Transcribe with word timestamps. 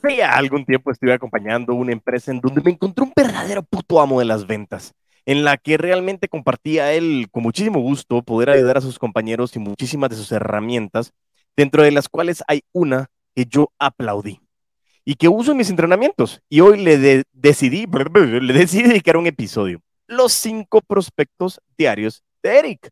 Hace 0.00 0.22
algún 0.22 0.64
tiempo 0.64 0.92
estuve 0.92 1.12
acompañando 1.12 1.74
una 1.74 1.90
empresa 1.90 2.30
en 2.30 2.40
donde 2.40 2.60
me 2.60 2.70
encontré 2.70 3.04
un 3.04 3.12
verdadero 3.16 3.64
puto 3.64 4.00
amo 4.00 4.20
de 4.20 4.26
las 4.26 4.46
ventas, 4.46 4.94
en 5.26 5.42
la 5.42 5.56
que 5.56 5.76
realmente 5.76 6.28
compartía 6.28 6.92
él 6.92 7.26
con 7.32 7.42
muchísimo 7.42 7.80
gusto 7.80 8.22
poder 8.22 8.50
ayudar 8.50 8.78
a 8.78 8.80
sus 8.80 8.96
compañeros 8.96 9.56
y 9.56 9.58
muchísimas 9.58 10.10
de 10.10 10.16
sus 10.16 10.30
herramientas, 10.30 11.12
dentro 11.56 11.82
de 11.82 11.90
las 11.90 12.08
cuales 12.08 12.44
hay 12.46 12.62
una 12.72 13.10
que 13.34 13.46
yo 13.46 13.72
aplaudí 13.80 14.40
y 15.04 15.16
que 15.16 15.26
uso 15.26 15.50
en 15.50 15.58
mis 15.58 15.70
entrenamientos. 15.70 16.42
Y 16.48 16.60
hoy 16.60 16.80
le 16.80 17.24
decidí, 17.32 17.86
le 18.14 18.52
decidí 18.52 18.84
dedicar 18.84 19.16
un 19.16 19.26
episodio, 19.26 19.80
los 20.06 20.32
cinco 20.32 20.80
prospectos 20.80 21.60
diarios 21.76 22.22
de 22.44 22.56
Eric, 22.56 22.90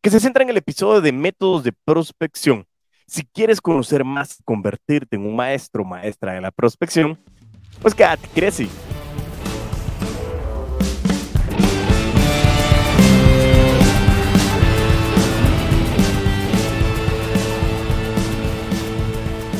que 0.00 0.10
se 0.10 0.20
centra 0.20 0.44
en 0.44 0.50
el 0.50 0.58
episodio 0.58 1.00
de 1.00 1.10
métodos 1.10 1.64
de 1.64 1.72
prospección 1.72 2.64
si 3.06 3.24
quieres 3.24 3.60
conocer 3.60 4.04
más, 4.04 4.38
convertirte 4.44 5.16
en 5.16 5.26
un 5.26 5.36
maestro 5.36 5.82
o 5.82 5.86
maestra 5.86 6.32
de 6.32 6.40
la 6.40 6.50
prospección, 6.50 7.18
pues 7.80 7.94
quédate, 7.94 8.28
crece. 8.34 8.68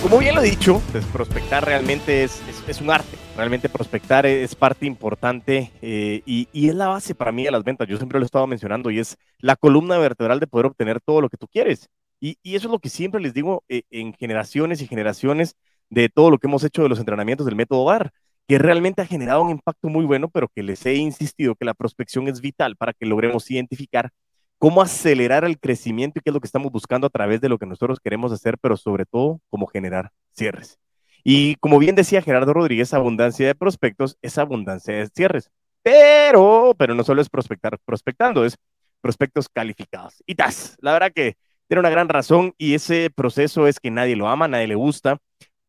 Como 0.02 0.18
bien 0.18 0.34
lo 0.34 0.42
he 0.42 0.50
dicho, 0.50 0.80
pues 0.92 1.04
prospectar 1.06 1.64
realmente 1.64 2.24
es, 2.24 2.40
es, 2.68 2.80
un 2.80 2.90
arte. 2.90 3.16
Realmente 3.36 3.68
prospectar 3.68 4.26
es 4.26 4.54
parte 4.54 4.86
importante 4.86 5.72
eh, 5.82 6.22
y, 6.24 6.46
y, 6.52 6.68
es 6.68 6.74
la 6.74 6.88
base 6.88 7.14
para 7.14 7.32
mí 7.32 7.42
de 7.42 7.50
las 7.50 7.64
ventas. 7.64 7.88
Yo 7.88 7.96
siempre 7.96 8.20
lo 8.20 8.24
he 8.24 8.26
estado 8.26 8.46
mencionando 8.46 8.90
y 8.90 9.00
es 9.00 9.16
la 9.38 9.56
columna 9.56 9.98
vertebral 9.98 10.40
de 10.40 10.46
poder 10.46 10.66
obtener 10.66 11.00
todo 11.00 11.20
lo 11.22 11.28
que 11.28 11.38
tú 11.38 11.48
quieres. 11.48 11.88
Y, 12.24 12.38
eso 12.56 12.68
es 12.68 12.72
lo 12.72 12.78
que 12.78 12.88
siempre 12.88 13.20
les 13.20 13.34
digo 13.34 13.64
eh, 13.68 13.82
en 13.90 14.14
generaciones 14.14 14.80
y 14.80 14.86
generaciones 14.86 15.56
de 15.90 16.08
todo 16.08 16.30
lo 16.30 16.38
que 16.38 16.46
hemos 16.46 16.64
hecho 16.64 16.82
de 16.82 16.88
los 16.88 16.98
entrenamientos 16.98 17.44
del 17.44 17.54
método 17.54 17.84
VAR, 17.84 18.12
que 18.48 18.58
realmente 18.58 19.02
ha 19.02 19.06
generado 19.06 19.42
un 19.42 19.50
impacto 19.50 19.88
muy 19.88 20.06
bueno, 20.06 20.30
pero 20.30 20.48
que 20.48 20.62
les 20.62 20.86
he 20.86 20.94
insistido 20.94 21.54
que 21.54 21.66
la 21.66 21.74
prospección 21.74 22.26
es 22.28 22.40
vital 22.40 22.76
para 22.76 22.94
que 22.94 23.04
logremos 23.04 23.50
identificar 23.50 24.10
cómo 24.56 24.80
acelerar 24.80 25.44
el 25.44 25.58
crecimiento 25.58 26.18
y 26.18 26.22
qué 26.22 26.30
es 26.30 26.34
lo 26.34 26.40
que 26.40 26.46
estamos 26.46 26.72
buscando 26.72 27.06
a 27.06 27.10
través 27.10 27.42
de 27.42 27.50
lo 27.50 27.58
que 27.58 27.66
nosotros 27.66 28.00
queremos 28.02 28.32
hacer, 28.32 28.56
pero 28.58 28.78
sobre 28.78 29.04
todo 29.04 29.42
cómo 29.50 29.66
generar 29.66 30.10
cierres. 30.32 30.78
Y 31.24 31.56
como 31.56 31.78
bien 31.78 31.94
decía 31.94 32.22
Gerardo 32.22 32.54
Rodríguez, 32.54 32.94
abundancia 32.94 33.46
de 33.46 33.54
prospectos 33.54 34.16
es 34.22 34.38
abundancia 34.38 34.94
de 34.94 35.08
cierres. 35.08 35.50
Pero, 35.82 36.74
pero 36.78 36.94
no 36.94 37.04
solo 37.04 37.20
es 37.20 37.28
prospectar 37.28 37.78
prospectando, 37.84 38.46
es 38.46 38.56
prospectos 39.02 39.50
calificados. 39.50 40.22
Y 40.24 40.34
tas, 40.34 40.78
la 40.80 40.94
verdad 40.94 41.12
que 41.14 41.36
tiene 41.68 41.80
una 41.80 41.90
gran 41.90 42.08
razón 42.08 42.54
y 42.58 42.74
ese 42.74 43.10
proceso 43.10 43.66
es 43.66 43.80
que 43.80 43.90
nadie 43.90 44.16
lo 44.16 44.28
ama, 44.28 44.48
nadie 44.48 44.68
le 44.68 44.74
gusta. 44.74 45.18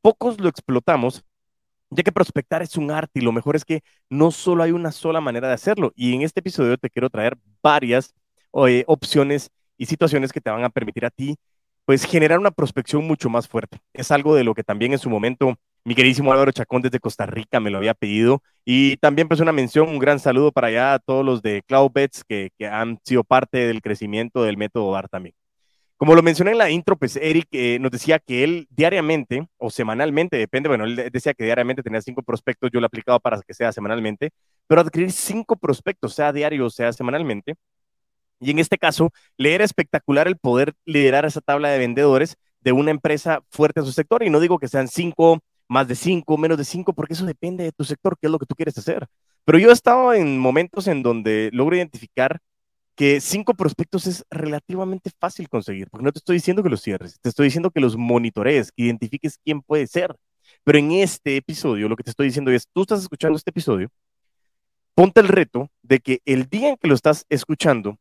Pocos 0.01 0.39
lo 0.39 0.49
explotamos, 0.49 1.23
ya 1.89 2.03
que 2.03 2.11
prospectar 2.11 2.61
es 2.61 2.77
un 2.77 2.91
arte 2.91 3.19
y 3.19 3.23
lo 3.23 3.31
mejor 3.31 3.55
es 3.55 3.65
que 3.65 3.81
no 4.09 4.31
solo 4.31 4.63
hay 4.63 4.71
una 4.71 4.91
sola 4.91 5.21
manera 5.21 5.47
de 5.47 5.53
hacerlo. 5.55 5.91
Y 5.95 6.13
en 6.13 6.21
este 6.21 6.41
episodio 6.41 6.77
te 6.77 6.89
quiero 6.89 7.09
traer 7.09 7.37
varias 7.63 8.13
eh, 8.67 8.83
opciones 8.87 9.49
y 9.77 9.85
situaciones 9.87 10.31
que 10.31 10.41
te 10.41 10.49
van 10.49 10.63
a 10.63 10.69
permitir 10.69 11.05
a 11.05 11.09
ti, 11.09 11.35
pues, 11.85 12.05
generar 12.05 12.39
una 12.39 12.51
prospección 12.51 13.05
mucho 13.05 13.29
más 13.29 13.47
fuerte. 13.47 13.79
Es 13.93 14.11
algo 14.11 14.35
de 14.35 14.43
lo 14.43 14.53
que 14.55 14.63
también 14.63 14.93
en 14.93 14.99
su 14.99 15.09
momento 15.09 15.55
mi 15.85 15.93
queridísimo 15.95 16.31
Álvaro 16.31 16.51
Chacón 16.51 16.81
desde 16.81 16.99
Costa 16.99 17.27
Rica 17.27 17.59
me 17.59 17.69
lo 17.69 17.77
había 17.77 17.93
pedido. 17.93 18.41
Y 18.65 18.97
también 18.97 19.27
pues 19.27 19.39
una 19.39 19.51
mención, 19.51 19.87
un 19.89 19.99
gran 19.99 20.19
saludo 20.19 20.51
para 20.51 20.67
allá 20.67 20.93
a 20.95 20.99
todos 20.99 21.23
los 21.23 21.41
de 21.43 21.61
CloudBets 21.67 22.23
que, 22.23 22.49
que 22.57 22.67
han 22.67 22.99
sido 23.03 23.23
parte 23.23 23.59
del 23.67 23.81
crecimiento 23.81 24.43
del 24.43 24.57
método 24.57 24.91
VAR 24.91 25.07
también. 25.09 25.35
Como 25.97 26.13
lo 26.13 26.21
mencioné 26.21 26.51
en 26.51 26.57
la 26.57 26.69
intro, 26.69 26.97
pues 26.97 27.15
Eric 27.15 27.47
eh, 27.53 27.79
nos 27.79 27.89
decía 27.89 28.19
que 28.19 28.43
él 28.43 28.67
diariamente 28.69 29.47
o 29.57 29.69
semanalmente, 29.69 30.37
depende, 30.37 30.67
bueno, 30.67 30.83
él 30.83 31.09
decía 31.11 31.33
que 31.33 31.45
diariamente 31.45 31.83
tenía 31.83 32.01
cinco 32.01 32.21
prospectos, 32.21 32.69
yo 32.73 32.81
lo 32.81 32.85
he 32.85 32.87
aplicado 32.87 33.19
para 33.21 33.41
que 33.41 33.53
sea 33.53 33.71
semanalmente, 33.71 34.31
pero 34.67 34.81
adquirir 34.81 35.11
cinco 35.11 35.55
prospectos, 35.55 36.13
sea 36.13 36.33
diario 36.33 36.65
o 36.65 36.69
sea 36.69 36.91
semanalmente. 36.91 37.55
Y 38.39 38.51
en 38.51 38.59
este 38.59 38.77
caso, 38.77 39.11
le 39.37 39.55
era 39.55 39.63
espectacular 39.63 40.27
el 40.27 40.37
poder 40.37 40.73
liderar 40.85 41.25
esa 41.25 41.41
tabla 41.41 41.69
de 41.69 41.79
vendedores 41.79 42.35
de 42.59 42.71
una 42.73 42.91
empresa 42.91 43.41
fuerte 43.49 43.79
en 43.79 43.85
su 43.85 43.91
sector. 43.93 44.23
Y 44.23 44.29
no 44.29 44.39
digo 44.39 44.59
que 44.59 44.67
sean 44.67 44.87
cinco, 44.87 45.39
más 45.67 45.87
de 45.87 45.95
cinco, 45.95 46.37
menos 46.37 46.57
de 46.57 46.65
cinco, 46.65 46.93
porque 46.93 47.13
eso 47.13 47.25
depende 47.25 47.63
de 47.63 47.71
tu 47.71 47.85
sector, 47.85 48.17
qué 48.19 48.27
es 48.27 48.31
lo 48.31 48.39
que 48.39 48.45
tú 48.45 48.55
quieres 48.55 48.77
hacer. 48.77 49.07
Pero 49.45 49.59
yo 49.59 49.69
he 49.69 49.73
estado 49.73 50.13
en 50.13 50.39
momentos 50.39 50.87
en 50.87 51.03
donde 51.03 51.49
logro 51.53 51.75
identificar 51.75 52.39
que 52.95 53.19
cinco 53.21 53.53
prospectos 53.53 54.07
es 54.07 54.25
relativamente 54.29 55.11
fácil 55.19 55.49
conseguir, 55.49 55.89
porque 55.89 56.05
no 56.05 56.11
te 56.11 56.19
estoy 56.19 56.37
diciendo 56.37 56.63
que 56.63 56.69
los 56.69 56.81
cierres, 56.81 57.19
te 57.19 57.29
estoy 57.29 57.45
diciendo 57.45 57.71
que 57.71 57.81
los 57.81 57.97
monitorees, 57.97 58.71
que 58.71 58.83
identifiques 58.83 59.37
quién 59.43 59.61
puede 59.61 59.87
ser. 59.87 60.15
Pero 60.63 60.77
en 60.79 60.91
este 60.91 61.37
episodio, 61.37 61.89
lo 61.89 61.95
que 61.95 62.03
te 62.03 62.11
estoy 62.11 62.27
diciendo 62.27 62.51
es, 62.51 62.67
tú 62.71 62.81
estás 62.81 63.01
escuchando 63.01 63.37
este 63.37 63.49
episodio, 63.49 63.89
ponte 64.93 65.19
el 65.19 65.27
reto 65.27 65.69
de 65.83 65.99
que 65.99 66.21
el 66.25 66.47
día 66.47 66.69
en 66.69 66.77
que 66.77 66.87
lo 66.87 66.95
estás 66.95 67.25
escuchando, 67.29 67.97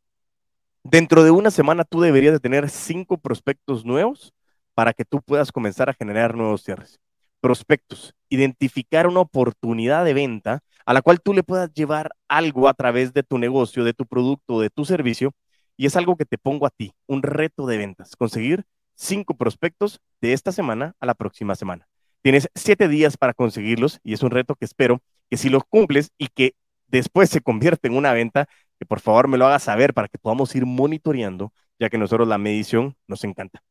dentro 0.83 1.23
de 1.23 1.31
una 1.31 1.51
semana 1.51 1.83
tú 1.83 2.01
deberías 2.01 2.33
de 2.33 2.39
tener 2.39 2.69
cinco 2.69 3.17
prospectos 3.17 3.85
nuevos 3.85 4.33
para 4.73 4.93
que 4.93 5.05
tú 5.05 5.21
puedas 5.21 5.51
comenzar 5.51 5.89
a 5.89 5.93
generar 5.93 6.35
nuevos 6.35 6.63
cierres. 6.63 6.99
Prospectos, 7.45 8.15
identificar 8.27 9.05
una 9.05 9.19
oportunidad 9.19 10.03
de 10.03 10.15
venta 10.15 10.61
a 10.83 10.93
la 10.95 11.03
cual 11.03 11.21
tú 11.21 11.31
le 11.31 11.43
puedas 11.43 11.71
llevar 11.75 12.09
algo 12.27 12.67
a 12.67 12.73
través 12.73 13.13
de 13.13 13.21
tu 13.21 13.37
negocio, 13.37 13.83
de 13.83 13.93
tu 13.93 14.07
producto, 14.07 14.59
de 14.61 14.71
tu 14.71 14.83
servicio, 14.83 15.31
y 15.77 15.85
es 15.85 15.95
algo 15.95 16.15
que 16.15 16.25
te 16.25 16.39
pongo 16.39 16.65
a 16.65 16.71
ti, 16.71 16.93
un 17.05 17.21
reto 17.21 17.67
de 17.67 17.77
ventas, 17.77 18.15
conseguir 18.15 18.63
cinco 18.95 19.35
prospectos 19.37 19.99
de 20.21 20.33
esta 20.33 20.51
semana 20.51 20.95
a 20.99 21.05
la 21.05 21.13
próxima 21.13 21.53
semana. 21.53 21.87
Tienes 22.23 22.49
siete 22.55 22.87
días 22.87 23.15
para 23.15 23.35
conseguirlos 23.35 23.99
y 24.03 24.13
es 24.13 24.23
un 24.23 24.31
reto 24.31 24.55
que 24.55 24.65
espero 24.65 25.03
que 25.29 25.37
si 25.37 25.49
lo 25.49 25.61
cumples 25.61 26.09
y 26.17 26.29
que 26.29 26.55
después 26.87 27.29
se 27.29 27.41
convierte 27.41 27.89
en 27.89 27.95
una 27.95 28.11
venta, 28.11 28.49
que 28.79 28.87
por 28.87 29.01
favor 29.01 29.27
me 29.27 29.37
lo 29.37 29.45
hagas 29.45 29.61
saber 29.61 29.93
para 29.93 30.07
que 30.07 30.17
podamos 30.17 30.55
ir 30.55 30.65
monitoreando, 30.65 31.53
ya 31.77 31.91
que 31.91 31.99
nosotros 31.99 32.27
la 32.27 32.39
medición 32.39 32.97
nos 33.05 33.23
encanta. 33.23 33.61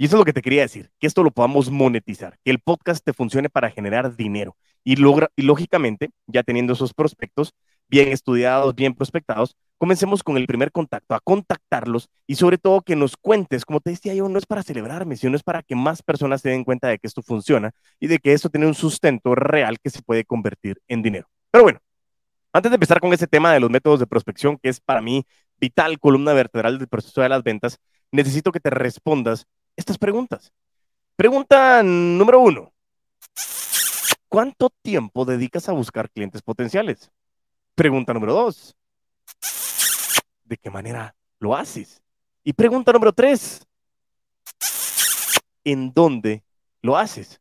Y 0.00 0.06
eso 0.06 0.16
es 0.16 0.18
lo 0.20 0.24
que 0.24 0.32
te 0.32 0.40
quería 0.40 0.62
decir, 0.62 0.90
que 0.98 1.06
esto 1.06 1.22
lo 1.22 1.30
podamos 1.30 1.70
monetizar, 1.70 2.38
que 2.42 2.50
el 2.50 2.58
podcast 2.58 3.04
te 3.04 3.12
funcione 3.12 3.50
para 3.50 3.68
generar 3.70 4.16
dinero. 4.16 4.56
Y, 4.82 4.96
logra, 4.96 5.30
y 5.36 5.42
lógicamente, 5.42 6.08
ya 6.26 6.42
teniendo 6.42 6.72
esos 6.72 6.94
prospectos 6.94 7.52
bien 7.86 8.08
estudiados, 8.08 8.74
bien 8.74 8.94
prospectados, 8.94 9.58
comencemos 9.76 10.22
con 10.22 10.38
el 10.38 10.46
primer 10.46 10.72
contacto, 10.72 11.14
a 11.14 11.20
contactarlos 11.20 12.08
y 12.26 12.36
sobre 12.36 12.56
todo 12.56 12.80
que 12.80 12.96
nos 12.96 13.18
cuentes, 13.18 13.66
como 13.66 13.80
te 13.80 13.90
decía 13.90 14.14
yo, 14.14 14.26
no 14.30 14.38
es 14.38 14.46
para 14.46 14.62
celebrarme, 14.62 15.18
sino 15.18 15.36
es 15.36 15.42
para 15.42 15.62
que 15.62 15.74
más 15.74 16.02
personas 16.02 16.40
se 16.40 16.48
den 16.48 16.64
cuenta 16.64 16.88
de 16.88 16.98
que 16.98 17.06
esto 17.06 17.20
funciona 17.20 17.72
y 17.98 18.06
de 18.06 18.20
que 18.20 18.32
esto 18.32 18.48
tiene 18.48 18.66
un 18.66 18.74
sustento 18.74 19.34
real 19.34 19.78
que 19.80 19.90
se 19.90 20.00
puede 20.00 20.24
convertir 20.24 20.80
en 20.88 21.02
dinero. 21.02 21.28
Pero 21.50 21.64
bueno, 21.64 21.80
antes 22.54 22.70
de 22.70 22.76
empezar 22.76 23.00
con 23.00 23.12
ese 23.12 23.26
tema 23.26 23.52
de 23.52 23.60
los 23.60 23.68
métodos 23.68 24.00
de 24.00 24.06
prospección, 24.06 24.56
que 24.56 24.70
es 24.70 24.80
para 24.80 25.02
mí 25.02 25.26
vital, 25.58 26.00
columna 26.00 26.32
vertebral 26.32 26.78
del 26.78 26.88
proceso 26.88 27.20
de 27.20 27.28
las 27.28 27.42
ventas, 27.42 27.76
necesito 28.12 28.50
que 28.50 28.60
te 28.60 28.70
respondas 28.70 29.46
estas 29.76 29.98
preguntas. 29.98 30.52
Pregunta 31.16 31.82
número 31.82 32.40
uno. 32.40 32.72
¿Cuánto 34.28 34.70
tiempo 34.82 35.24
dedicas 35.24 35.68
a 35.68 35.72
buscar 35.72 36.08
clientes 36.10 36.40
potenciales? 36.40 37.10
Pregunta 37.74 38.14
número 38.14 38.32
dos. 38.32 38.76
¿De 40.44 40.56
qué 40.56 40.70
manera 40.70 41.14
lo 41.38 41.56
haces? 41.56 42.02
Y 42.44 42.52
pregunta 42.52 42.92
número 42.92 43.12
tres. 43.12 43.66
¿En 45.64 45.92
dónde 45.92 46.42
lo 46.80 46.96
haces? 46.96 47.40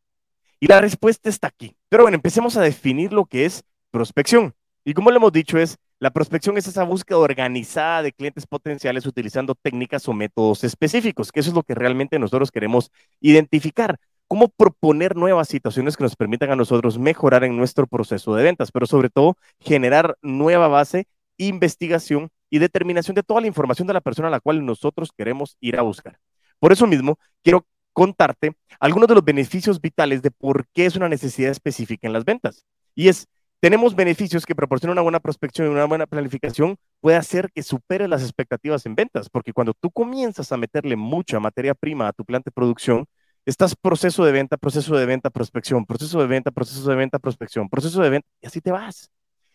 Y 0.60 0.68
la 0.68 0.82
respuesta 0.82 1.30
está 1.30 1.48
aquí. 1.48 1.76
Pero 1.90 2.04
bueno, 2.04 2.16
empecemos 2.16 2.58
a 2.58 2.62
definir 2.62 3.14
lo 3.14 3.26
que 3.26 3.46
es 3.46 3.64
prospección. 3.92 4.54
Y 4.84 4.94
como 4.94 5.12
le 5.12 5.18
hemos 5.18 5.32
dicho, 5.32 5.58
es 5.58 5.78
la 6.00 6.12
prospección 6.12 6.58
es 6.58 6.68
esa 6.68 6.84
búsqueda 6.84 7.18
organizada 7.18 8.02
de 8.04 8.14
clientes 8.14 8.48
potenciales 8.48 9.06
utilizando 9.06 9.54
técnicas 9.56 10.08
o 10.08 10.14
métodos 10.14 10.64
específicos, 10.64 11.32
que 11.32 11.42
eso 11.42 11.50
es 11.50 11.56
lo 11.56 11.64
que 11.64 11.76
realmente 11.76 12.20
nosotros 12.20 12.52
queremos 12.52 12.92
identificar. 13.20 13.98
Cómo 14.28 14.48
proponer 14.48 15.16
nuevas 15.16 15.50
situaciones 15.50 15.98
que 15.98 16.04
nos 16.04 16.16
permitan 16.16 16.52
a 16.52 16.56
nosotros 16.56 17.00
mejorar 17.00 17.44
en 17.44 17.58
nuestro 17.58 17.88
proceso 17.88 18.36
de 18.36 18.44
ventas, 18.44 18.72
pero 18.72 18.86
sobre 18.86 19.10
todo 19.10 19.36
generar 19.60 20.16
nueva 20.22 20.68
base, 20.68 21.08
investigación 21.38 22.30
y 22.50 22.60
determinación 22.60 23.16
de 23.16 23.24
toda 23.24 23.42
la 23.42 23.48
información 23.48 23.88
de 23.88 23.94
la 23.94 24.02
persona 24.02 24.28
a 24.28 24.32
la 24.32 24.40
cual 24.40 24.66
nosotros 24.66 25.12
queremos 25.18 25.58
ir 25.60 25.78
a 25.78 25.82
buscar. 25.82 26.20
Por 26.60 26.72
eso 26.72 26.86
mismo, 26.88 27.18
quiero 27.44 27.66
contarte 27.92 28.54
algunos 28.80 29.08
de 29.08 29.16
los 29.16 29.26
beneficios 29.26 29.82
vitales 29.82 30.22
de 30.22 30.32
por 30.32 30.68
qué 30.74 30.86
es 30.86 30.96
una 30.96 31.10
necesidad 31.10 31.52
específica 31.52 32.08
en 32.08 32.14
las 32.14 32.24
ventas. 32.24 32.64
Y 32.96 33.08
es 33.10 33.28
tenemos 33.60 33.96
beneficios 33.96 34.46
que 34.46 34.56
proporcionan 34.56 34.94
una 34.94 35.02
buena 35.02 35.20
prospección 35.20 35.68
y 35.68 35.72
una 35.72 35.86
buena 35.86 36.06
planificación 36.06 36.78
puede 37.02 37.18
hacer 37.18 37.52
que 37.52 37.62
supere 37.62 38.08
las 38.08 38.22
expectativas 38.22 38.86
en 38.86 38.96
ventas, 38.96 39.30
porque 39.30 39.52
cuando 39.52 39.74
tú 39.74 39.92
comienzas 39.92 40.52
a 40.52 40.58
meterle 40.58 40.96
mucha 40.96 41.40
materia 41.40 41.76
prima 41.76 42.08
a 42.08 42.14
tu 42.14 42.24
plan 42.24 42.42
de 42.46 42.52
producción, 42.52 43.06
estás 43.46 43.76
proceso 43.76 44.24
de 44.24 44.32
venta, 44.32 44.58
proceso 44.58 44.96
de 44.96 45.06
venta, 45.06 45.30
prospección, 45.30 45.86
proceso 45.86 46.22
de 46.22 46.28
venta, 46.28 46.52
proceso 46.52 46.90
de 46.90 46.96
venta, 46.96 47.20
prospección, 47.20 47.70
proceso 47.70 48.02
de 48.02 48.10
venta, 48.10 48.28
y 48.42 48.48
así 48.48 48.62
te 48.62 48.72
vas. 48.72 49.10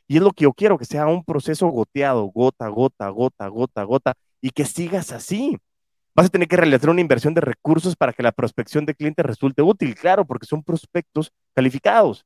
Y 0.07 0.17
es 0.17 0.23
lo 0.23 0.33
que 0.33 0.45
yo 0.45 0.53
quiero, 0.53 0.77
que 0.77 0.85
sea 0.85 1.07
un 1.07 1.25
proceso 1.25 1.67
goteado, 1.69 2.25
gota, 2.25 2.69
gota, 2.69 3.09
gota, 3.09 3.49
gota, 3.49 3.85
gota, 3.85 4.15
y 4.43 4.51
que 4.51 4.67
sigas 4.67 5.13
así. 5.13 5.57
Vas 6.15 6.27
a 6.27 6.29
tener 6.29 6.47
que 6.47 6.57
realizar 6.57 6.91
una 6.91 7.01
inversión 7.01 7.33
de 7.35 7.41
recursos 7.41 7.97
para 7.97 8.13
que 8.13 8.23
la 8.23 8.33
prospección 8.33 8.85
de 8.85 8.95
clientes 8.95 9.25
resulte 9.25 9.63
útil, 9.63 9.95
claro, 9.95 10.27
porque 10.27 10.47
son 10.47 10.63
prospectos 10.63 11.33
calificados. 11.55 12.25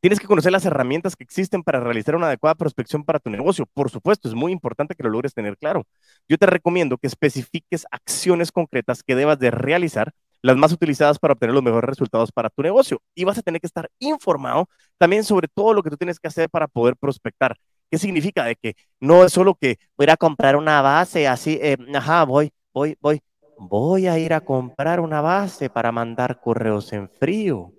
Tienes 0.00 0.20
que 0.20 0.28
conocer 0.28 0.52
las 0.52 0.64
herramientas 0.64 1.16
que 1.16 1.24
existen 1.24 1.64
para 1.64 1.80
realizar 1.80 2.14
una 2.14 2.28
adecuada 2.28 2.54
prospección 2.54 3.02
para 3.04 3.18
tu 3.18 3.30
negocio. 3.30 3.66
Por 3.74 3.90
supuesto, 3.90 4.28
es 4.28 4.34
muy 4.34 4.52
importante 4.52 4.94
que 4.94 5.02
lo 5.02 5.10
logres 5.10 5.34
tener 5.34 5.58
claro. 5.58 5.86
Yo 6.28 6.38
te 6.38 6.46
recomiendo 6.46 6.98
que 6.98 7.08
especifiques 7.08 7.84
acciones 7.90 8.52
concretas 8.52 9.02
que 9.02 9.16
debas 9.16 9.40
de 9.40 9.50
realizar, 9.50 10.12
las 10.40 10.56
más 10.56 10.72
utilizadas 10.72 11.18
para 11.18 11.32
obtener 11.32 11.52
los 11.52 11.64
mejores 11.64 11.88
resultados 11.88 12.30
para 12.30 12.48
tu 12.48 12.62
negocio. 12.62 13.02
Y 13.16 13.24
vas 13.24 13.38
a 13.38 13.42
tener 13.42 13.60
que 13.60 13.66
estar 13.66 13.90
informado 13.98 14.68
también 14.98 15.24
sobre 15.24 15.48
todo 15.48 15.74
lo 15.74 15.82
que 15.82 15.90
tú 15.90 15.96
tienes 15.96 16.20
que 16.20 16.28
hacer 16.28 16.48
para 16.48 16.68
poder 16.68 16.94
prospectar. 16.96 17.56
¿Qué 17.90 17.98
significa? 17.98 18.44
De 18.44 18.54
que 18.54 18.76
no 19.00 19.24
es 19.24 19.32
solo 19.32 19.56
que 19.56 19.78
voy 19.96 20.04
a 20.04 20.06
ir 20.06 20.10
a 20.12 20.16
comprar 20.16 20.54
una 20.54 20.80
base 20.80 21.26
así, 21.26 21.58
eh, 21.60 21.76
ajá, 21.92 22.24
voy, 22.24 22.52
voy, 22.72 22.96
voy, 23.00 23.20
voy 23.58 24.06
a 24.06 24.16
ir 24.18 24.32
a 24.32 24.42
comprar 24.42 25.00
una 25.00 25.20
base 25.20 25.70
para 25.70 25.90
mandar 25.90 26.40
correos 26.40 26.92
en 26.92 27.08
frío. 27.08 27.72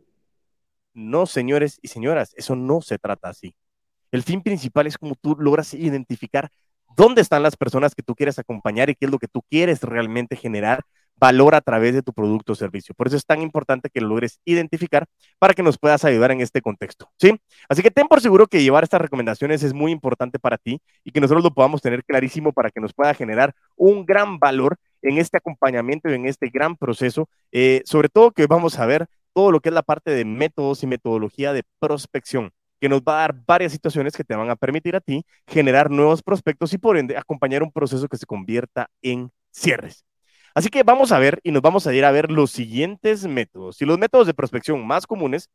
No, 0.99 1.25
señores 1.25 1.79
y 1.81 1.87
señoras, 1.87 2.33
eso 2.35 2.57
no 2.57 2.81
se 2.81 2.99
trata 2.99 3.29
así. 3.29 3.55
El 4.11 4.21
fin 4.21 4.43
principal 4.43 4.85
es 4.85 4.97
como 4.97 5.15
tú 5.15 5.37
logras 5.39 5.73
identificar 5.73 6.49
dónde 6.97 7.21
están 7.21 7.41
las 7.41 7.55
personas 7.55 7.95
que 7.95 8.03
tú 8.03 8.15
quieres 8.15 8.37
acompañar 8.37 8.89
y 8.89 8.95
qué 8.95 9.05
es 9.05 9.11
lo 9.11 9.17
que 9.17 9.29
tú 9.29 9.41
quieres 9.49 9.81
realmente 9.81 10.35
generar 10.35 10.81
valor 11.15 11.55
a 11.55 11.61
través 11.61 11.93
de 11.93 12.01
tu 12.01 12.11
producto 12.11 12.51
o 12.51 12.55
servicio. 12.55 12.93
Por 12.95 13.07
eso 13.07 13.15
es 13.15 13.25
tan 13.25 13.41
importante 13.41 13.89
que 13.89 14.01
lo 14.01 14.07
logres 14.07 14.39
identificar 14.43 15.05
para 15.37 15.53
que 15.53 15.63
nos 15.63 15.77
puedas 15.77 16.03
ayudar 16.03 16.31
en 16.31 16.41
este 16.41 16.61
contexto, 16.61 17.09
¿sí? 17.17 17.39
Así 17.69 17.81
que 17.81 17.91
ten 17.91 18.07
por 18.07 18.19
seguro 18.19 18.47
que 18.47 18.61
llevar 18.61 18.83
estas 18.83 19.01
recomendaciones 19.01 19.63
es 19.63 19.73
muy 19.73 19.91
importante 19.93 20.37
para 20.37 20.57
ti 20.57 20.81
y 21.05 21.11
que 21.11 21.21
nosotros 21.21 21.43
lo 21.43 21.53
podamos 21.53 21.81
tener 21.81 22.03
clarísimo 22.03 22.51
para 22.51 22.71
que 22.71 22.81
nos 22.81 22.93
pueda 22.93 23.13
generar 23.13 23.53
un 23.77 24.05
gran 24.05 24.37
valor 24.37 24.77
en 25.01 25.17
este 25.17 25.37
acompañamiento 25.37 26.09
y 26.09 26.13
en 26.13 26.25
este 26.25 26.49
gran 26.49 26.75
proceso, 26.75 27.29
eh, 27.51 27.81
sobre 27.85 28.09
todo 28.09 28.31
que 28.31 28.47
vamos 28.47 28.79
a 28.79 28.85
ver 28.85 29.07
todo 29.33 29.51
lo 29.51 29.59
que 29.59 29.69
es 29.69 29.75
la 29.75 29.83
parte 29.83 30.11
de 30.11 30.25
métodos 30.25 30.83
y 30.83 30.87
metodología 30.87 31.53
de 31.53 31.63
prospección 31.79 32.51
que 32.79 32.89
nos 32.89 33.01
va 33.01 33.17
a 33.17 33.21
dar 33.21 33.35
varias 33.45 33.71
situaciones 33.71 34.15
que 34.15 34.23
te 34.23 34.35
van 34.35 34.49
a 34.49 34.55
permitir 34.55 34.95
a 34.95 35.01
ti 35.01 35.25
generar 35.47 35.91
nuevos 35.91 36.23
prospectos 36.23 36.73
y 36.73 36.77
por 36.77 36.97
ende 36.97 37.17
acompañar 37.17 37.63
un 37.63 37.71
proceso 37.71 38.07
que 38.07 38.17
se 38.17 38.25
convierta 38.25 38.89
en 39.01 39.31
cierres. 39.51 40.05
Así 40.55 40.69
que 40.69 40.83
vamos 40.83 41.11
a 41.11 41.19
ver 41.19 41.39
y 41.43 41.51
nos 41.51 41.61
vamos 41.61 41.85
a 41.87 41.93
ir 41.93 42.05
a 42.05 42.11
ver 42.11 42.31
los 42.31 42.51
siguientes 42.51 43.25
métodos. 43.27 43.81
Y 43.81 43.85
los 43.85 43.97
métodos 43.97 44.27
de 44.27 44.33
prospección 44.33 44.85
más 44.85 45.05
comunes 45.05 45.49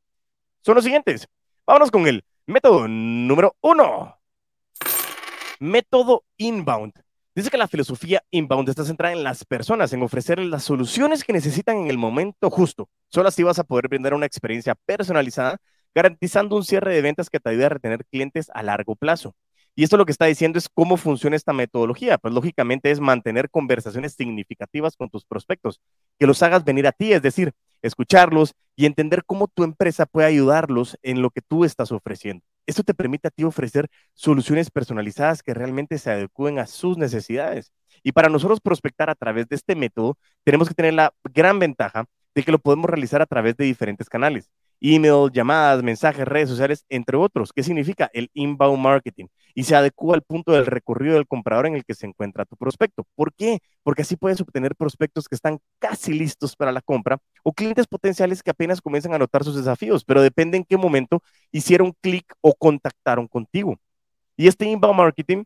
son 0.62 0.76
los 0.76 0.84
siguientes. 0.84 1.28
Vámonos 1.66 1.90
con 1.90 2.06
el 2.06 2.24
método 2.46 2.86
número 2.88 3.56
uno. 3.60 4.18
Método 5.60 6.24
inbound. 6.36 6.92
Dice 7.34 7.50
que 7.50 7.58
la 7.58 7.66
filosofía 7.66 8.22
inbound 8.30 8.68
está 8.68 8.84
centrada 8.84 9.12
en 9.12 9.24
las 9.24 9.44
personas, 9.44 9.92
en 9.92 10.02
ofrecer 10.02 10.38
las 10.38 10.62
soluciones 10.62 11.24
que 11.24 11.32
necesitan 11.32 11.78
en 11.78 11.88
el 11.88 11.98
momento 11.98 12.48
justo. 12.48 12.88
Solo 13.08 13.28
así 13.28 13.42
vas 13.42 13.58
a 13.58 13.64
poder 13.64 13.88
brindar 13.88 14.14
una 14.14 14.26
experiencia 14.26 14.76
personalizada, 14.86 15.58
garantizando 15.96 16.54
un 16.54 16.64
cierre 16.64 16.94
de 16.94 17.02
ventas 17.02 17.30
que 17.30 17.40
te 17.40 17.50
ayude 17.50 17.64
a 17.64 17.70
retener 17.70 18.04
clientes 18.06 18.50
a 18.54 18.62
largo 18.62 18.94
plazo. 18.94 19.34
Y 19.74 19.82
esto 19.82 19.96
lo 19.96 20.06
que 20.06 20.12
está 20.12 20.26
diciendo 20.26 20.60
es 20.60 20.68
cómo 20.68 20.96
funciona 20.96 21.34
esta 21.34 21.52
metodología. 21.52 22.18
Pues 22.18 22.32
lógicamente 22.32 22.92
es 22.92 23.00
mantener 23.00 23.50
conversaciones 23.50 24.12
significativas 24.14 24.96
con 24.96 25.10
tus 25.10 25.24
prospectos, 25.24 25.80
que 26.20 26.28
los 26.28 26.40
hagas 26.44 26.64
venir 26.64 26.86
a 26.86 26.92
ti, 26.92 27.12
es 27.12 27.22
decir, 27.22 27.52
escucharlos 27.86 28.54
y 28.76 28.86
entender 28.86 29.24
cómo 29.24 29.46
tu 29.46 29.62
empresa 29.62 30.06
puede 30.06 30.26
ayudarlos 30.26 30.98
en 31.02 31.22
lo 31.22 31.30
que 31.30 31.42
tú 31.42 31.64
estás 31.64 31.92
ofreciendo. 31.92 32.44
Esto 32.66 32.82
te 32.82 32.94
permite 32.94 33.28
a 33.28 33.30
ti 33.30 33.44
ofrecer 33.44 33.88
soluciones 34.14 34.70
personalizadas 34.70 35.42
que 35.42 35.54
realmente 35.54 35.98
se 35.98 36.10
adecúen 36.10 36.58
a 36.58 36.66
sus 36.66 36.96
necesidades. 36.96 37.72
Y 38.02 38.12
para 38.12 38.30
nosotros 38.30 38.60
prospectar 38.60 39.10
a 39.10 39.14
través 39.14 39.48
de 39.48 39.56
este 39.56 39.76
método, 39.76 40.16
tenemos 40.44 40.68
que 40.68 40.74
tener 40.74 40.94
la 40.94 41.12
gran 41.24 41.58
ventaja 41.58 42.06
de 42.34 42.42
que 42.42 42.52
lo 42.52 42.58
podemos 42.58 42.88
realizar 42.88 43.20
a 43.22 43.26
través 43.26 43.56
de 43.56 43.64
diferentes 43.64 44.08
canales 44.08 44.50
email, 44.84 45.30
llamadas, 45.32 45.82
mensajes, 45.82 46.26
redes 46.26 46.50
sociales, 46.50 46.84
entre 46.90 47.16
otros. 47.16 47.52
¿Qué 47.54 47.62
significa? 47.62 48.10
El 48.12 48.30
inbound 48.34 48.82
marketing. 48.82 49.26
Y 49.54 49.64
se 49.64 49.74
adecua 49.74 50.14
al 50.14 50.22
punto 50.22 50.52
del 50.52 50.66
recorrido 50.66 51.14
del 51.14 51.26
comprador 51.26 51.66
en 51.66 51.74
el 51.74 51.84
que 51.84 51.94
se 51.94 52.06
encuentra 52.06 52.44
tu 52.44 52.56
prospecto. 52.56 53.06
¿Por 53.14 53.32
qué? 53.32 53.60
Porque 53.82 54.02
así 54.02 54.16
puedes 54.16 54.40
obtener 54.40 54.76
prospectos 54.76 55.26
que 55.26 55.36
están 55.36 55.58
casi 55.78 56.12
listos 56.12 56.54
para 56.54 56.72
la 56.72 56.82
compra 56.82 57.18
o 57.42 57.52
clientes 57.52 57.86
potenciales 57.86 58.42
que 58.42 58.50
apenas 58.50 58.80
comienzan 58.82 59.14
a 59.14 59.18
notar 59.18 59.42
sus 59.44 59.56
desafíos, 59.56 60.04
pero 60.04 60.20
depende 60.20 60.58
en 60.58 60.64
qué 60.64 60.76
momento 60.76 61.22
hicieron 61.50 61.94
clic 62.02 62.34
o 62.42 62.54
contactaron 62.54 63.26
contigo. 63.26 63.78
Y 64.36 64.48
este 64.48 64.66
inbound 64.66 64.98
marketing 64.98 65.44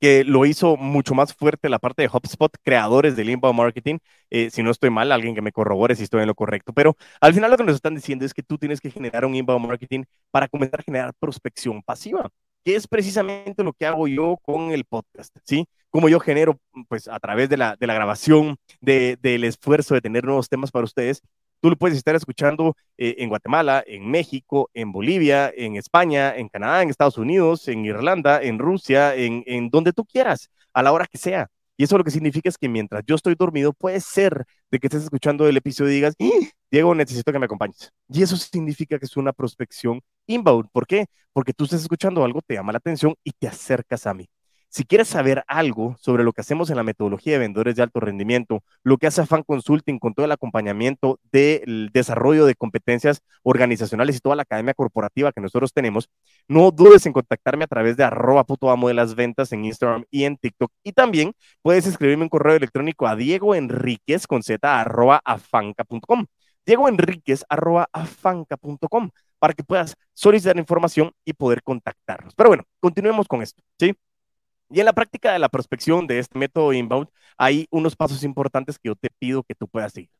que 0.00 0.24
lo 0.24 0.44
hizo 0.46 0.76
mucho 0.76 1.14
más 1.14 1.34
fuerte 1.34 1.68
la 1.68 1.78
parte 1.78 2.02
de 2.02 2.08
HubSpot, 2.12 2.54
creadores 2.62 3.16
del 3.16 3.30
inbound 3.30 3.56
marketing. 3.56 3.98
Eh, 4.30 4.50
si 4.50 4.62
no 4.62 4.70
estoy 4.70 4.90
mal, 4.90 5.12
alguien 5.12 5.34
que 5.34 5.42
me 5.42 5.52
corrobore 5.52 5.94
si 5.96 6.04
estoy 6.04 6.22
en 6.22 6.28
lo 6.28 6.34
correcto. 6.34 6.72
Pero 6.72 6.96
al 7.20 7.34
final 7.34 7.50
lo 7.50 7.56
que 7.56 7.64
nos 7.64 7.76
están 7.76 7.94
diciendo 7.94 8.24
es 8.24 8.34
que 8.34 8.42
tú 8.42 8.58
tienes 8.58 8.80
que 8.80 8.90
generar 8.90 9.24
un 9.24 9.34
inbound 9.34 9.66
marketing 9.66 10.04
para 10.30 10.48
comenzar 10.48 10.80
a 10.80 10.82
generar 10.84 11.14
prospección 11.18 11.82
pasiva, 11.82 12.30
que 12.64 12.76
es 12.76 12.86
precisamente 12.88 13.62
lo 13.62 13.72
que 13.72 13.86
hago 13.86 14.08
yo 14.08 14.38
con 14.42 14.70
el 14.72 14.84
podcast, 14.84 15.36
¿sí? 15.44 15.66
Como 15.90 16.08
yo 16.08 16.18
genero, 16.18 16.58
pues 16.88 17.06
a 17.08 17.20
través 17.20 17.48
de 17.48 17.56
la, 17.56 17.76
de 17.76 17.86
la 17.86 17.94
grabación, 17.94 18.56
de, 18.80 19.16
del 19.20 19.44
esfuerzo 19.44 19.94
de 19.94 20.00
tener 20.00 20.24
nuevos 20.24 20.48
temas 20.48 20.70
para 20.72 20.84
ustedes, 20.84 21.22
Tú 21.60 21.70
lo 21.70 21.76
puedes 21.76 21.96
estar 21.96 22.14
escuchando 22.14 22.76
eh, 22.98 23.16
en 23.18 23.28
Guatemala, 23.28 23.82
en 23.86 24.10
México, 24.10 24.70
en 24.74 24.92
Bolivia, 24.92 25.52
en 25.56 25.76
España, 25.76 26.36
en 26.36 26.48
Canadá, 26.48 26.82
en 26.82 26.90
Estados 26.90 27.18
Unidos, 27.18 27.68
en 27.68 27.84
Irlanda, 27.84 28.42
en 28.42 28.58
Rusia, 28.58 29.14
en, 29.14 29.42
en 29.46 29.70
donde 29.70 29.92
tú 29.92 30.04
quieras, 30.04 30.50
a 30.72 30.82
la 30.82 30.92
hora 30.92 31.06
que 31.06 31.18
sea. 31.18 31.48
Y 31.76 31.84
eso 31.84 31.98
lo 31.98 32.04
que 32.04 32.10
significa 32.10 32.48
es 32.48 32.56
que 32.58 32.68
mientras 32.68 33.02
yo 33.06 33.16
estoy 33.16 33.34
dormido, 33.34 33.72
puede 33.72 34.00
ser 34.00 34.44
de 34.70 34.78
que 34.78 34.86
estés 34.86 35.04
escuchando 35.04 35.48
el 35.48 35.56
episodio 35.56 35.90
y 35.90 35.94
digas, 35.96 36.14
¡Ah! 36.20 36.48
Diego, 36.70 36.94
necesito 36.94 37.32
que 37.32 37.38
me 37.38 37.46
acompañes. 37.46 37.90
Y 38.08 38.22
eso 38.22 38.36
significa 38.36 38.98
que 38.98 39.06
es 39.06 39.16
una 39.16 39.32
prospección 39.32 40.00
inbound. 40.26 40.68
¿Por 40.72 40.86
qué? 40.86 41.06
Porque 41.32 41.52
tú 41.52 41.64
estás 41.64 41.82
escuchando 41.82 42.24
algo, 42.24 42.42
te 42.42 42.54
llama 42.54 42.72
la 42.72 42.78
atención 42.78 43.14
y 43.24 43.32
te 43.32 43.48
acercas 43.48 44.06
a 44.06 44.14
mí. 44.14 44.28
Si 44.74 44.84
quieres 44.84 45.06
saber 45.06 45.44
algo 45.46 45.96
sobre 46.00 46.24
lo 46.24 46.32
que 46.32 46.40
hacemos 46.40 46.68
en 46.68 46.74
la 46.74 46.82
metodología 46.82 47.34
de 47.34 47.38
vendedores 47.38 47.76
de 47.76 47.84
alto 47.84 48.00
rendimiento, 48.00 48.64
lo 48.82 48.98
que 48.98 49.06
hace 49.06 49.24
Fan 49.24 49.44
Consulting 49.44 50.00
con 50.00 50.14
todo 50.14 50.26
el 50.26 50.32
acompañamiento 50.32 51.20
del 51.30 51.90
desarrollo 51.92 52.44
de 52.44 52.56
competencias 52.56 53.20
organizacionales 53.44 54.16
y 54.16 54.18
toda 54.18 54.34
la 54.34 54.42
academia 54.42 54.74
corporativa 54.74 55.30
que 55.30 55.40
nosotros 55.40 55.72
tenemos, 55.72 56.10
no 56.48 56.72
dudes 56.72 57.06
en 57.06 57.12
contactarme 57.12 57.62
a 57.62 57.66
través 57.68 57.96
de 57.96 58.02
arroba 58.02 58.42
puto 58.42 58.68
amo 58.68 58.88
de 58.88 58.94
las 58.94 59.14
ventas 59.14 59.52
en 59.52 59.64
Instagram 59.64 60.06
y 60.10 60.24
en 60.24 60.36
TikTok. 60.38 60.72
Y 60.82 60.90
también 60.90 61.34
puedes 61.62 61.86
escribirme 61.86 62.24
un 62.24 62.28
correo 62.28 62.56
electrónico 62.56 63.06
a 63.06 63.14
Diego 63.14 63.54
Enríquez 63.54 64.26
con 64.26 64.42
z 64.42 64.58
arroba 64.80 65.20
afanca.com. 65.24 66.26
Diego 66.66 66.88
Enríquez 66.88 67.44
arroba 67.48 67.88
afanca.com 67.92 69.10
para 69.38 69.54
que 69.54 69.62
puedas 69.62 69.94
solicitar 70.14 70.56
información 70.56 71.12
y 71.24 71.34
poder 71.34 71.62
contactarnos. 71.62 72.34
Pero 72.34 72.50
bueno, 72.50 72.64
continuemos 72.80 73.28
con 73.28 73.40
esto, 73.40 73.62
¿sí? 73.78 73.94
Y 74.70 74.80
en 74.80 74.86
la 74.86 74.92
práctica 74.92 75.32
de 75.32 75.38
la 75.38 75.48
prospección 75.48 76.06
de 76.06 76.18
este 76.18 76.38
método 76.38 76.72
inbound, 76.72 77.08
hay 77.36 77.66
unos 77.70 77.96
pasos 77.96 78.22
importantes 78.22 78.78
que 78.78 78.88
yo 78.88 78.96
te 78.96 79.10
pido 79.18 79.42
que 79.42 79.54
tú 79.54 79.68
puedas 79.68 79.92
seguir. 79.92 80.10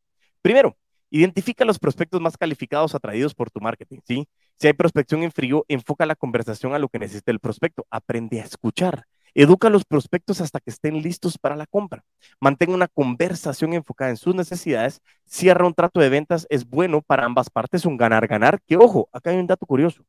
Primero, 0.43 0.77
identifica 1.11 1.65
los 1.65 1.79
prospectos 1.79 2.21
más 2.21 2.37
calificados 2.37 2.95
atraídos 2.95 3.35
por 3.35 3.51
tu 3.51 3.61
marketing. 3.61 4.01
Si 4.07 4.67
hay 4.67 4.73
prospección 4.73 5.23
en 5.23 5.33
frío, 5.33 5.65
enfoca 5.69 6.07
la 6.07 6.17
conversación 6.17 6.75
a 6.75 6.79
lo 6.79 6.89
que 6.89 6.99
necesita 6.99 7.31
el 7.31 7.41
prospecto. 7.41 7.87
Aprende 7.91 8.41
a 8.41 8.45
escuchar. 8.45 9.07
Educa 9.37 9.67
a 9.67 9.71
los 9.71 9.85
prospectos 9.85 10.41
hasta 10.41 10.61
que 10.61 10.71
estén 10.71 11.03
listos 11.03 11.39
para 11.39 11.57
la 11.57 11.67
compra. 11.67 12.05
Mantén 12.41 12.71
una 12.71 12.87
conversación 12.87 13.73
enfocada 13.73 14.11
en 14.11 14.17
sus 14.17 14.35
necesidades. 14.35 15.01
Cierra 15.27 15.67
un 15.67 15.75
trato 15.75 15.99
de 16.01 16.09
ventas. 16.09 16.47
Es 16.51 16.69
bueno 16.69 17.03
para 17.03 17.25
ambas 17.25 17.51
partes, 17.51 17.85
un 17.85 17.97
ganar-ganar. 17.97 18.61
Que 18.63 18.77
ojo, 18.77 19.09
acá 19.13 19.31
hay 19.31 19.39
un 19.39 19.47
dato 19.47 19.67
curioso. 19.67 20.05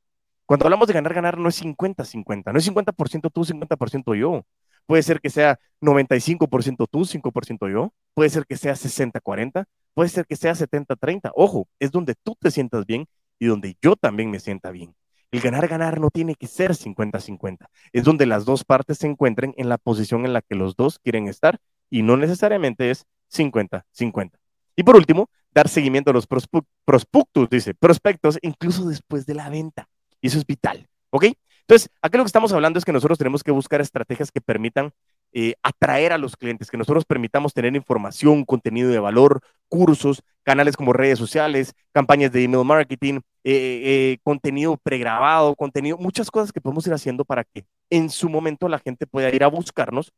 Cuando 0.46 0.66
hablamos 0.66 0.88
de 0.88 0.94
ganar, 0.94 1.14
ganar 1.14 1.38
no 1.38 1.50
es 1.50 1.62
50-50, 1.62 2.52
no 2.52 2.60
es 2.60 2.66
50% 2.66 3.32
tú, 3.32 3.46
50% 3.46 4.16
yo. 4.16 4.46
Puede 4.86 5.02
ser 5.02 5.20
que 5.20 5.30
sea 5.30 5.60
95% 5.82 6.88
tú, 6.90 7.06
5% 7.06 7.72
yo. 7.72 7.94
Puede 8.14 8.30
ser 8.30 8.46
que 8.46 8.56
sea 8.56 8.74
60-40. 8.74 9.66
Puede 9.96 10.10
ser 10.10 10.26
que 10.26 10.36
sea 10.36 10.54
70-30. 10.54 11.32
Ojo, 11.36 11.68
es 11.80 11.92
donde 11.92 12.14
tú 12.16 12.36
te 12.40 12.52
sientas 12.52 12.86
bien 12.86 13.08
y 13.40 13.48
donde 13.48 13.76
yo 13.82 13.96
también 13.96 14.30
me 14.30 14.40
sienta 14.40 14.70
bien. 14.72 14.94
El 15.32 15.42
ganar, 15.42 15.68
ganar 15.68 16.00
no 16.00 16.12
tiene 16.12 16.36
que 16.36 16.48
ser 16.48 16.76
50-50. 16.76 17.66
Es 17.92 18.04
donde 18.04 18.26
las 18.26 18.46
dos 18.46 18.64
partes 18.64 19.00
se 19.00 19.08
encuentren 19.08 19.54
en 19.58 19.70
la 19.70 19.78
posición 19.78 20.26
en 20.26 20.34
la 20.34 20.42
que 20.42 20.56
los 20.56 20.76
dos 20.76 21.00
quieren 21.00 21.28
estar 21.28 21.60
y 21.90 22.04
no 22.04 22.18
necesariamente 22.18 22.92
es 22.92 23.06
50-50. 23.34 24.32
Y 24.76 24.84
por 24.84 24.96
último, 24.96 25.30
dar 25.52 25.68
seguimiento 25.68 26.12
a 26.12 26.14
los 26.14 26.28
prospectos, 26.28 27.50
dice, 27.50 27.74
prospectos, 27.74 28.38
incluso 28.42 28.86
después 28.88 29.26
de 29.26 29.34
la 29.34 29.50
venta. 29.50 29.88
Y 30.26 30.28
eso 30.28 30.40
es 30.40 30.48
vital, 30.48 30.88
¿ok? 31.12 31.26
Entonces, 31.62 31.88
aquí 32.02 32.18
lo 32.18 32.24
que 32.24 32.30
estamos 32.30 32.52
hablando 32.52 32.80
es 32.80 32.86
que 32.86 32.92
nosotros 32.92 33.20
tenemos 33.20 33.44
que 33.44 33.52
buscar 33.52 33.80
estrategias 33.80 34.32
que 34.32 34.42
permitan 34.42 34.92
eh, 35.34 35.54
atraer 35.62 36.14
a 36.14 36.18
los 36.18 36.36
clientes, 36.36 36.72
que 36.72 36.78
nosotros 36.78 37.06
permitamos 37.06 37.54
tener 37.54 37.76
información, 37.76 38.44
contenido 38.44 38.90
de 38.90 38.98
valor, 38.98 39.42
cursos, 39.68 40.24
canales 40.42 40.76
como 40.76 40.94
redes 40.94 41.20
sociales, 41.20 41.76
campañas 41.92 42.32
de 42.32 42.44
email 42.46 42.66
marketing, 42.66 43.20
eh, 43.44 43.52
eh, 43.84 44.18
contenido 44.24 44.78
pregrabado, 44.78 45.56
contenido, 45.56 46.00
muchas 46.00 46.32
cosas 46.32 46.52
que 46.52 46.60
podemos 46.60 46.88
ir 46.88 46.94
haciendo 46.94 47.24
para 47.24 47.44
que 47.44 47.68
en 47.92 48.10
su 48.10 48.28
momento 48.28 48.68
la 48.68 48.80
gente 48.80 49.06
pueda 49.06 49.30
ir 49.30 49.44
a 49.44 49.48
buscarnos 49.48 50.12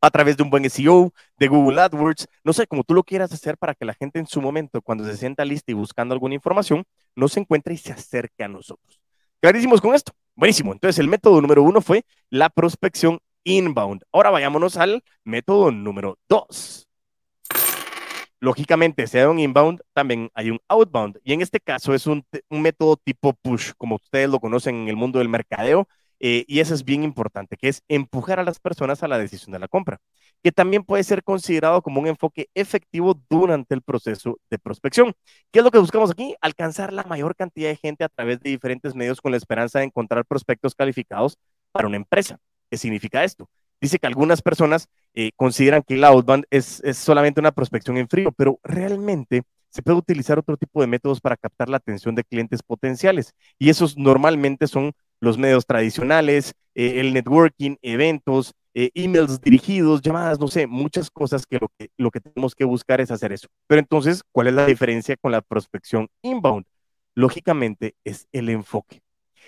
a 0.00 0.10
través 0.12 0.36
de 0.36 0.44
un 0.44 0.50
buen 0.50 0.64
SEO, 0.70 1.12
de 1.38 1.48
Google 1.48 1.80
AdWords, 1.80 2.28
no 2.44 2.52
sé, 2.52 2.68
como 2.68 2.84
tú 2.84 2.94
lo 2.94 3.02
quieras 3.02 3.32
hacer 3.32 3.58
para 3.58 3.74
que 3.74 3.84
la 3.84 3.94
gente 3.94 4.20
en 4.20 4.28
su 4.28 4.40
momento, 4.40 4.80
cuando 4.80 5.04
se 5.04 5.16
sienta 5.16 5.44
lista 5.44 5.72
y 5.72 5.74
buscando 5.74 6.12
alguna 6.14 6.36
información, 6.36 6.84
no 7.16 7.26
se 7.26 7.40
encuentre 7.40 7.74
y 7.74 7.78
se 7.78 7.90
acerque 7.92 8.44
a 8.44 8.48
nosotros. 8.48 9.03
Clarísimos 9.44 9.82
con 9.82 9.94
esto. 9.94 10.10
Buenísimo. 10.36 10.72
Entonces, 10.72 10.98
el 10.98 11.06
método 11.06 11.38
número 11.38 11.62
uno 11.62 11.82
fue 11.82 12.06
la 12.30 12.48
prospección 12.48 13.18
inbound. 13.42 14.00
Ahora 14.10 14.30
vayámonos 14.30 14.78
al 14.78 15.04
método 15.22 15.70
número 15.70 16.18
dos. 16.30 16.88
Lógicamente, 18.40 19.06
sea 19.06 19.28
un 19.28 19.38
inbound, 19.38 19.82
también 19.92 20.30
hay 20.32 20.48
un 20.48 20.60
outbound. 20.66 21.20
Y 21.24 21.34
en 21.34 21.42
este 21.42 21.60
caso 21.60 21.92
es 21.92 22.06
un, 22.06 22.24
un 22.48 22.62
método 22.62 22.96
tipo 22.96 23.34
push, 23.34 23.72
como 23.76 23.96
ustedes 23.96 24.30
lo 24.30 24.40
conocen 24.40 24.76
en 24.76 24.88
el 24.88 24.96
mundo 24.96 25.18
del 25.18 25.28
mercadeo 25.28 25.88
eh, 26.26 26.46
y 26.48 26.60
eso 26.60 26.72
es 26.72 26.86
bien 26.86 27.04
importante, 27.04 27.58
que 27.58 27.68
es 27.68 27.82
empujar 27.86 28.40
a 28.40 28.44
las 28.44 28.58
personas 28.58 29.02
a 29.02 29.08
la 29.08 29.18
decisión 29.18 29.52
de 29.52 29.58
la 29.58 29.68
compra, 29.68 30.00
que 30.42 30.52
también 30.52 30.82
puede 30.82 31.04
ser 31.04 31.22
considerado 31.22 31.82
como 31.82 32.00
un 32.00 32.06
enfoque 32.06 32.48
efectivo 32.54 33.20
durante 33.28 33.74
el 33.74 33.82
proceso 33.82 34.38
de 34.48 34.58
prospección. 34.58 35.12
¿Qué 35.52 35.58
es 35.58 35.64
lo 35.66 35.70
que 35.70 35.76
buscamos 35.76 36.10
aquí? 36.10 36.34
Alcanzar 36.40 36.94
la 36.94 37.02
mayor 37.02 37.36
cantidad 37.36 37.68
de 37.68 37.76
gente 37.76 38.04
a 38.04 38.08
través 38.08 38.40
de 38.40 38.48
diferentes 38.48 38.94
medios 38.94 39.20
con 39.20 39.32
la 39.32 39.36
esperanza 39.36 39.80
de 39.80 39.84
encontrar 39.84 40.24
prospectos 40.24 40.74
calificados 40.74 41.36
para 41.72 41.88
una 41.88 41.98
empresa. 41.98 42.38
¿Qué 42.70 42.78
significa 42.78 43.22
esto? 43.22 43.50
Dice 43.78 43.98
que 43.98 44.06
algunas 44.06 44.40
personas 44.40 44.88
eh, 45.12 45.32
consideran 45.36 45.82
que 45.82 45.92
el 45.92 46.04
outbound 46.04 46.46
es 46.48 46.80
solamente 46.94 47.38
una 47.38 47.52
prospección 47.52 47.98
en 47.98 48.08
frío, 48.08 48.32
pero 48.32 48.58
realmente 48.62 49.42
se 49.74 49.82
puede 49.82 49.98
utilizar 49.98 50.38
otro 50.38 50.56
tipo 50.56 50.80
de 50.80 50.86
métodos 50.86 51.20
para 51.20 51.36
captar 51.36 51.68
la 51.68 51.78
atención 51.78 52.14
de 52.14 52.22
clientes 52.22 52.62
potenciales. 52.62 53.34
Y 53.58 53.70
esos 53.70 53.98
normalmente 53.98 54.68
son 54.68 54.92
los 55.20 55.38
medios 55.38 55.66
tradicionales, 55.66 56.54
eh, 56.74 57.00
el 57.00 57.14
networking, 57.14 57.76
eventos, 57.82 58.52
eh, 58.74 58.90
emails 58.94 59.40
dirigidos, 59.40 60.02
llamadas, 60.02 60.40
no 60.40 60.48
sé, 60.48 60.66
muchas 60.66 61.10
cosas 61.10 61.46
que 61.46 61.58
lo, 61.60 61.68
que 61.78 61.90
lo 61.96 62.10
que 62.10 62.20
tenemos 62.20 62.54
que 62.54 62.64
buscar 62.64 63.00
es 63.00 63.10
hacer 63.10 63.32
eso. 63.32 63.48
Pero 63.66 63.80
entonces, 63.80 64.22
¿cuál 64.32 64.48
es 64.48 64.54
la 64.54 64.66
diferencia 64.66 65.16
con 65.16 65.32
la 65.32 65.40
prospección 65.40 66.08
inbound? 66.22 66.66
Lógicamente 67.14 67.94
es 68.04 68.26
el 68.32 68.48
enfoque. 68.48 69.02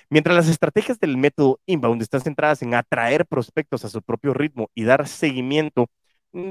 Mientras 0.08 0.36
las 0.36 0.48
estrategias 0.48 1.00
del 1.00 1.16
método 1.16 1.58
inbound 1.66 2.02
están 2.02 2.20
centradas 2.20 2.62
en 2.62 2.74
atraer 2.74 3.26
prospectos 3.26 3.84
a 3.84 3.88
su 3.88 4.02
propio 4.02 4.32
ritmo 4.34 4.70
y 4.74 4.84
dar 4.84 5.08
seguimiento 5.08 5.88
mm, 6.32 6.50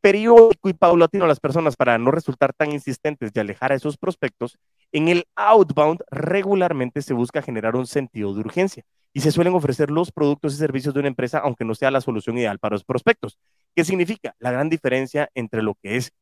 periódico 0.00 0.68
y 0.68 0.74
paulatino 0.74 1.24
a 1.24 1.28
las 1.28 1.40
personas 1.40 1.76
para 1.76 1.98
no 1.98 2.10
resultar 2.10 2.52
tan 2.52 2.72
insistentes 2.72 3.30
y 3.34 3.40
alejar 3.40 3.72
a 3.72 3.76
esos 3.76 3.96
prospectos, 3.96 4.58
en 4.92 5.08
el 5.08 5.26
outbound 5.36 6.00
regularmente 6.10 7.02
se 7.02 7.14
busca 7.14 7.42
generar 7.42 7.76
un 7.76 7.86
sentido 7.86 8.34
de 8.34 8.40
urgencia 8.40 8.84
y 9.12 9.20
se 9.20 9.32
suelen 9.32 9.54
ofrecer 9.54 9.90
los 9.90 10.12
productos 10.12 10.54
y 10.54 10.56
servicios 10.56 10.94
de 10.94 11.00
una 11.00 11.08
empresa 11.08 11.38
aunque 11.38 11.64
no 11.64 11.74
sea 11.74 11.90
la 11.90 12.00
solución 12.00 12.38
ideal 12.38 12.58
para 12.58 12.74
los 12.74 12.84
prospectos. 12.84 13.38
¿Qué 13.74 13.84
significa? 13.84 14.34
La 14.38 14.50
gran 14.50 14.68
diferencia 14.68 15.30
entre 15.34 15.62
lo 15.62 15.74
que 15.74 15.96
es 15.96 16.12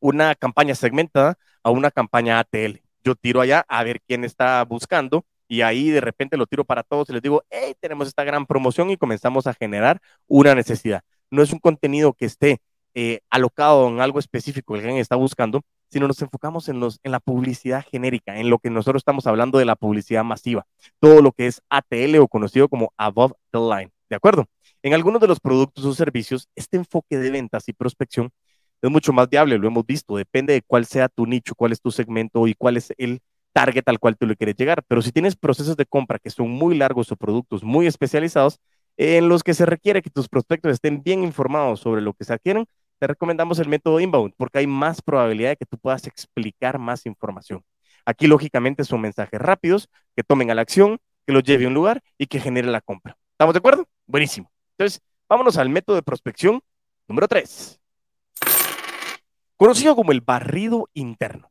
una 0.00 0.34
campaña 0.34 0.74
segmentada 0.74 1.38
a 1.62 1.70
una 1.70 1.90
campaña 1.90 2.38
ATL. 2.38 2.82
Yo 3.04 3.14
tiro 3.14 3.40
allá 3.40 3.64
a 3.68 3.82
ver 3.84 4.00
quién 4.06 4.24
está 4.24 4.64
buscando 4.64 5.24
y 5.48 5.62
ahí 5.62 5.90
de 5.90 6.00
repente 6.00 6.36
lo 6.36 6.46
tiro 6.46 6.64
para 6.64 6.82
todos 6.82 7.08
y 7.08 7.12
les 7.12 7.22
digo, 7.22 7.44
hey, 7.50 7.74
tenemos 7.80 8.08
esta 8.08 8.24
gran 8.24 8.46
promoción 8.46 8.90
y 8.90 8.96
comenzamos 8.96 9.46
a 9.46 9.54
generar 9.54 10.00
una 10.26 10.54
necesidad. 10.54 11.02
No 11.30 11.42
es 11.42 11.52
un 11.52 11.58
contenido 11.58 12.12
que 12.12 12.26
esté 12.26 12.60
eh, 12.94 13.20
alocado 13.30 13.88
en 13.88 14.00
algo 14.00 14.18
específico 14.18 14.74
que 14.74 14.80
alguien 14.80 14.98
está 14.98 15.16
buscando, 15.16 15.62
sino 15.88 16.06
nos 16.06 16.20
enfocamos 16.22 16.68
en, 16.68 16.80
los, 16.80 17.00
en 17.02 17.12
la 17.12 17.20
publicidad 17.20 17.84
genérica, 17.90 18.38
en 18.38 18.50
lo 18.50 18.58
que 18.58 18.70
nosotros 18.70 19.00
estamos 19.00 19.26
hablando 19.26 19.58
de 19.58 19.64
la 19.64 19.76
publicidad 19.76 20.24
masiva, 20.24 20.66
todo 21.00 21.22
lo 21.22 21.32
que 21.32 21.46
es 21.46 21.62
ATL 21.70 22.16
o 22.18 22.28
conocido 22.28 22.68
como 22.68 22.92
above 22.96 23.32
the 23.50 23.58
line, 23.58 23.90
¿de 24.08 24.16
acuerdo? 24.16 24.46
En 24.82 24.94
algunos 24.94 25.20
de 25.20 25.28
los 25.28 25.40
productos 25.40 25.84
o 25.84 25.94
servicios, 25.94 26.48
este 26.54 26.76
enfoque 26.76 27.18
de 27.18 27.30
ventas 27.30 27.68
y 27.68 27.72
prospección 27.72 28.30
es 28.82 28.90
mucho 28.90 29.12
más 29.12 29.28
viable, 29.28 29.58
lo 29.58 29.66
hemos 29.66 29.86
visto, 29.86 30.16
depende 30.16 30.52
de 30.52 30.62
cuál 30.62 30.86
sea 30.86 31.08
tu 31.08 31.26
nicho, 31.26 31.54
cuál 31.54 31.72
es 31.72 31.80
tu 31.80 31.90
segmento 31.90 32.46
y 32.46 32.54
cuál 32.54 32.76
es 32.76 32.92
el 32.98 33.20
target 33.52 33.88
al 33.88 33.98
cual 33.98 34.16
tú 34.16 34.26
le 34.26 34.36
quieres 34.36 34.54
llegar. 34.56 34.84
Pero 34.86 35.00
si 35.00 35.12
tienes 35.12 35.34
procesos 35.34 35.76
de 35.76 35.86
compra 35.86 36.18
que 36.18 36.30
son 36.30 36.50
muy 36.50 36.76
largos 36.76 37.10
o 37.10 37.16
productos 37.16 37.64
muy 37.64 37.86
especializados, 37.86 38.60
en 38.98 39.28
los 39.28 39.42
que 39.42 39.54
se 39.54 39.66
requiere 39.66 40.02
que 40.02 40.10
tus 40.10 40.28
prospectos 40.28 40.72
estén 40.72 41.02
bien 41.02 41.22
informados 41.22 41.80
sobre 41.80 42.00
lo 42.00 42.14
que 42.14 42.24
se 42.24 42.34
adquieren, 42.34 42.66
te 42.98 43.06
recomendamos 43.06 43.58
el 43.58 43.68
método 43.68 44.00
inbound 44.00 44.34
porque 44.36 44.58
hay 44.58 44.66
más 44.66 45.02
probabilidad 45.02 45.50
de 45.50 45.56
que 45.56 45.66
tú 45.66 45.78
puedas 45.78 46.06
explicar 46.06 46.78
más 46.78 47.06
información. 47.06 47.62
Aquí, 48.04 48.26
lógicamente, 48.26 48.84
son 48.84 49.00
mensajes 49.00 49.40
rápidos 49.40 49.88
que 50.14 50.22
tomen 50.22 50.50
a 50.50 50.54
la 50.54 50.62
acción, 50.62 50.98
que 51.26 51.32
los 51.32 51.42
lleve 51.42 51.64
a 51.64 51.68
un 51.68 51.74
lugar 51.74 52.02
y 52.18 52.26
que 52.26 52.40
genere 52.40 52.68
la 52.68 52.80
compra. 52.80 53.16
¿Estamos 53.32 53.54
de 53.54 53.58
acuerdo? 53.58 53.86
Buenísimo. 54.06 54.50
Entonces, 54.78 55.00
vámonos 55.28 55.56
al 55.56 55.68
método 55.68 55.96
de 55.96 56.02
prospección 56.02 56.60
número 57.08 57.28
3. 57.28 57.80
Conocido 59.56 59.96
como 59.96 60.12
el 60.12 60.20
barrido 60.20 60.88
interno. 60.94 61.50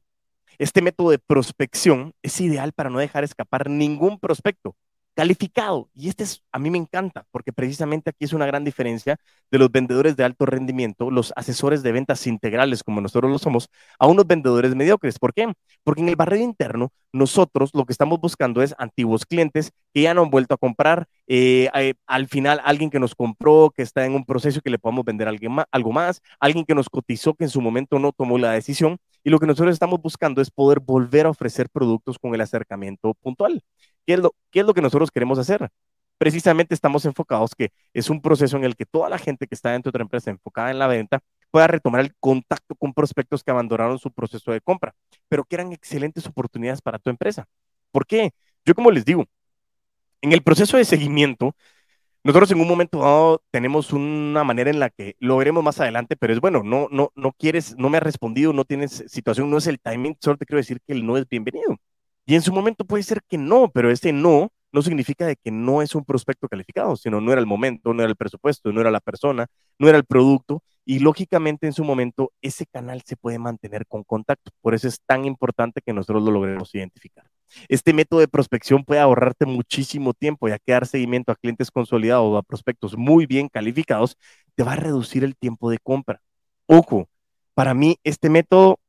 Este 0.58 0.82
método 0.82 1.10
de 1.10 1.20
prospección 1.20 2.14
es 2.22 2.40
ideal 2.40 2.72
para 2.72 2.90
no 2.90 3.00
dejar 3.00 3.24
escapar 3.24 3.70
ningún 3.70 4.20
prospecto 4.20 4.76
calificado. 5.16 5.90
Y 5.96 6.10
este 6.10 6.24
es, 6.24 6.44
a 6.52 6.60
mí 6.60 6.70
me 6.70 6.78
encanta, 6.78 7.26
porque 7.32 7.54
precisamente 7.54 8.10
aquí 8.12 8.26
es 8.26 8.34
una 8.34 8.46
gran 8.46 8.64
diferencia 8.64 9.18
de 9.50 9.58
los 9.58 9.72
vendedores 9.72 10.16
de 10.16 10.24
alto 10.24 10.46
rendimiento, 10.46 11.10
los 11.10 11.34
asesores 11.36 11.82
de 11.84 11.92
ventas 11.92 12.28
integrales, 12.28 12.84
como 12.84 13.02
nosotros 13.02 13.32
lo 13.32 13.40
somos, 13.40 13.70
a 13.98 14.08
unos 14.08 14.28
vendedores 14.28 14.76
mediocres. 14.76 15.18
¿Por 15.18 15.34
qué? 15.34 15.52
Porque 15.84 16.02
en 16.02 16.10
el 16.10 16.16
barrio 16.16 16.42
interno, 16.42 16.92
nosotros 17.14 17.72
lo 17.74 17.86
que 17.86 17.94
estamos 17.94 18.20
buscando 18.20 18.62
es 18.62 18.76
antiguos 18.78 19.26
clientes 19.26 19.72
que 19.94 20.02
ya 20.04 20.14
no 20.14 20.24
han 20.24 20.30
vuelto 20.30 20.54
a 20.56 20.58
comprar, 20.58 21.08
eh, 21.28 21.70
eh, 21.74 21.94
al 22.06 22.28
final 22.28 22.62
alguien 22.64 22.90
que 22.90 23.00
nos 23.00 23.16
compró, 23.16 23.72
que 23.76 23.84
está 23.84 24.06
en 24.06 24.14
un 24.14 24.26
proceso 24.26 24.62
que 24.62 24.70
le 24.70 24.80
podamos 24.80 25.06
vender 25.06 25.28
algo 25.28 25.92
más, 25.92 26.22
alguien 26.40 26.66
que 26.66 26.76
nos 26.76 26.90
cotizó, 26.90 27.34
que 27.34 27.46
en 27.46 27.50
su 27.50 27.62
momento 27.62 28.00
no 28.00 28.12
tomó 28.12 28.38
la 28.38 28.52
decisión. 28.52 28.98
Y 29.26 29.32
lo 29.32 29.40
que 29.40 29.48
nosotros 29.48 29.74
estamos 29.74 30.00
buscando 30.00 30.40
es 30.40 30.52
poder 30.52 30.80
volver 30.80 31.26
a 31.26 31.32
ofrecer 31.32 31.68
productos 31.72 32.20
con 32.20 32.36
el 32.36 32.42
acercamiento 32.42 33.16
puntual. 33.16 33.64
¿Qué 34.06 34.14
es, 34.14 34.20
lo, 34.20 34.36
¿Qué 34.52 34.60
es 34.60 34.66
lo 34.68 34.76
que 34.76 34.84
nosotros 34.84 35.10
queremos 35.10 35.40
hacer? 35.40 35.68
Precisamente 36.20 36.76
estamos 36.76 37.06
enfocados 37.06 37.56
que 37.56 37.72
es 37.92 38.12
un 38.12 38.22
proceso 38.22 38.56
en 38.56 38.66
el 38.66 38.76
que 38.76 38.86
toda 38.86 39.10
la 39.10 39.18
gente 39.18 39.48
que 39.48 39.56
está 39.56 39.72
dentro 39.72 39.92
de 39.92 39.96
otra 39.96 40.04
empresa 40.04 40.30
enfocada 40.30 40.70
en 40.70 40.78
la 40.78 40.86
venta 40.86 41.22
pueda 41.50 41.66
retomar 41.66 42.02
el 42.02 42.14
contacto 42.20 42.76
con 42.76 42.94
prospectos 42.94 43.44
que 43.44 43.50
abandonaron 43.50 43.98
su 43.98 44.12
proceso 44.12 44.52
de 44.52 44.62
compra, 44.62 44.94
pero 45.28 45.44
que 45.44 45.56
eran 45.56 45.72
excelentes 45.72 46.28
oportunidades 46.28 46.84
para 46.84 47.00
tu 47.00 47.10
empresa. 47.10 47.48
¿Por 47.92 48.06
qué? 48.06 48.30
Yo 48.64 48.76
como 48.76 48.92
les 48.92 49.06
digo, 49.06 49.26
en 50.22 50.34
el 50.34 50.44
proceso 50.44 50.78
de 50.78 50.86
seguimiento, 50.86 51.56
nosotros 52.26 52.50
en 52.50 52.60
un 52.60 52.68
momento 52.68 53.00
dado 53.00 53.44
tenemos 53.52 53.94
una 53.94 54.44
manera 54.44 54.72
en 54.72 54.80
la 54.80 54.90
que 54.90 55.16
lo 55.20 55.38
veremos 55.38 55.64
más 55.64 55.80
adelante, 55.80 56.16
pero 56.18 56.34
es 56.34 56.40
bueno, 56.40 56.64
no, 56.64 56.88
no, 56.90 57.12
no 57.16 57.32
quieres, 57.34 57.76
no 57.78 57.90
me 57.90 57.98
has 57.98 58.04
respondido, 58.04 58.52
no 58.52 58.66
tienes 58.66 59.04
situación, 59.08 59.52
no 59.52 59.60
es 59.60 59.68
el 59.68 59.80
timing, 59.80 60.18
solo 60.20 60.36
te 60.36 60.48
quiero 60.48 60.58
decir 60.58 60.80
que 60.88 60.94
el 60.94 61.06
no 61.06 61.18
es 61.18 61.30
bienvenido. 61.30 61.78
Y 62.26 62.34
en 62.34 62.42
su 62.42 62.52
momento 62.52 62.84
puede 62.84 63.04
ser 63.04 63.22
que 63.30 63.38
no, 63.38 63.70
pero 63.72 63.92
ese 63.92 64.12
no 64.12 64.52
no 64.72 64.82
significa 64.82 65.26
de 65.28 65.38
que 65.38 65.52
no 65.52 65.84
es 65.84 65.96
un 65.96 66.04
prospecto 66.04 66.50
calificado, 66.50 66.98
sino 66.98 67.22
no 67.22 67.32
era 67.32 67.40
el 67.40 67.48
momento, 67.48 67.94
no 67.94 68.02
era 68.02 68.10
el 68.10 68.18
presupuesto, 68.18 68.74
no 68.74 68.82
era 68.82 68.92
la 68.92 69.00
persona, 69.00 69.48
no 69.80 69.88
era 69.88 69.98
el 69.98 70.04
producto 70.04 70.64
y 70.84 71.00
lógicamente 71.00 71.68
en 71.68 71.74
su 71.74 71.84
momento 71.84 72.34
ese 72.42 72.66
canal 72.66 73.02
se 73.06 73.16
puede 73.16 73.40
mantener 73.40 73.86
con 73.88 74.04
contacto. 74.04 74.52
Por 74.62 74.74
eso 74.74 74.88
es 74.88 75.00
tan 75.06 75.26
importante 75.26 75.82
que 75.82 75.94
nosotros 75.94 76.24
lo 76.24 76.32
logremos 76.32 76.74
identificar. 76.74 77.26
Este 77.68 77.94
método 77.94 78.20
de 78.20 78.28
prospección 78.28 78.84
puede 78.84 79.02
ahorrarte 79.02 79.46
muchísimo 79.46 80.14
tiempo, 80.14 80.48
ya 80.48 80.60
que 80.60 80.72
dar 80.72 80.86
seguimiento 80.88 81.32
a 81.32 81.36
clientes 81.36 81.72
consolidados 81.72 82.26
o 82.26 82.38
a 82.38 82.44
prospectos 82.44 82.98
muy 82.98 83.26
bien 83.26 83.50
calificados 83.50 84.18
te 84.56 84.64
va 84.64 84.74
a 84.74 84.78
reducir 84.78 85.24
el 85.24 85.36
tiempo 85.36 85.70
de 85.70 85.80
compra. 85.80 86.22
Ojo, 86.68 87.08
para 87.54 87.74
mí 87.74 87.98
este 88.04 88.30
método 88.30 88.80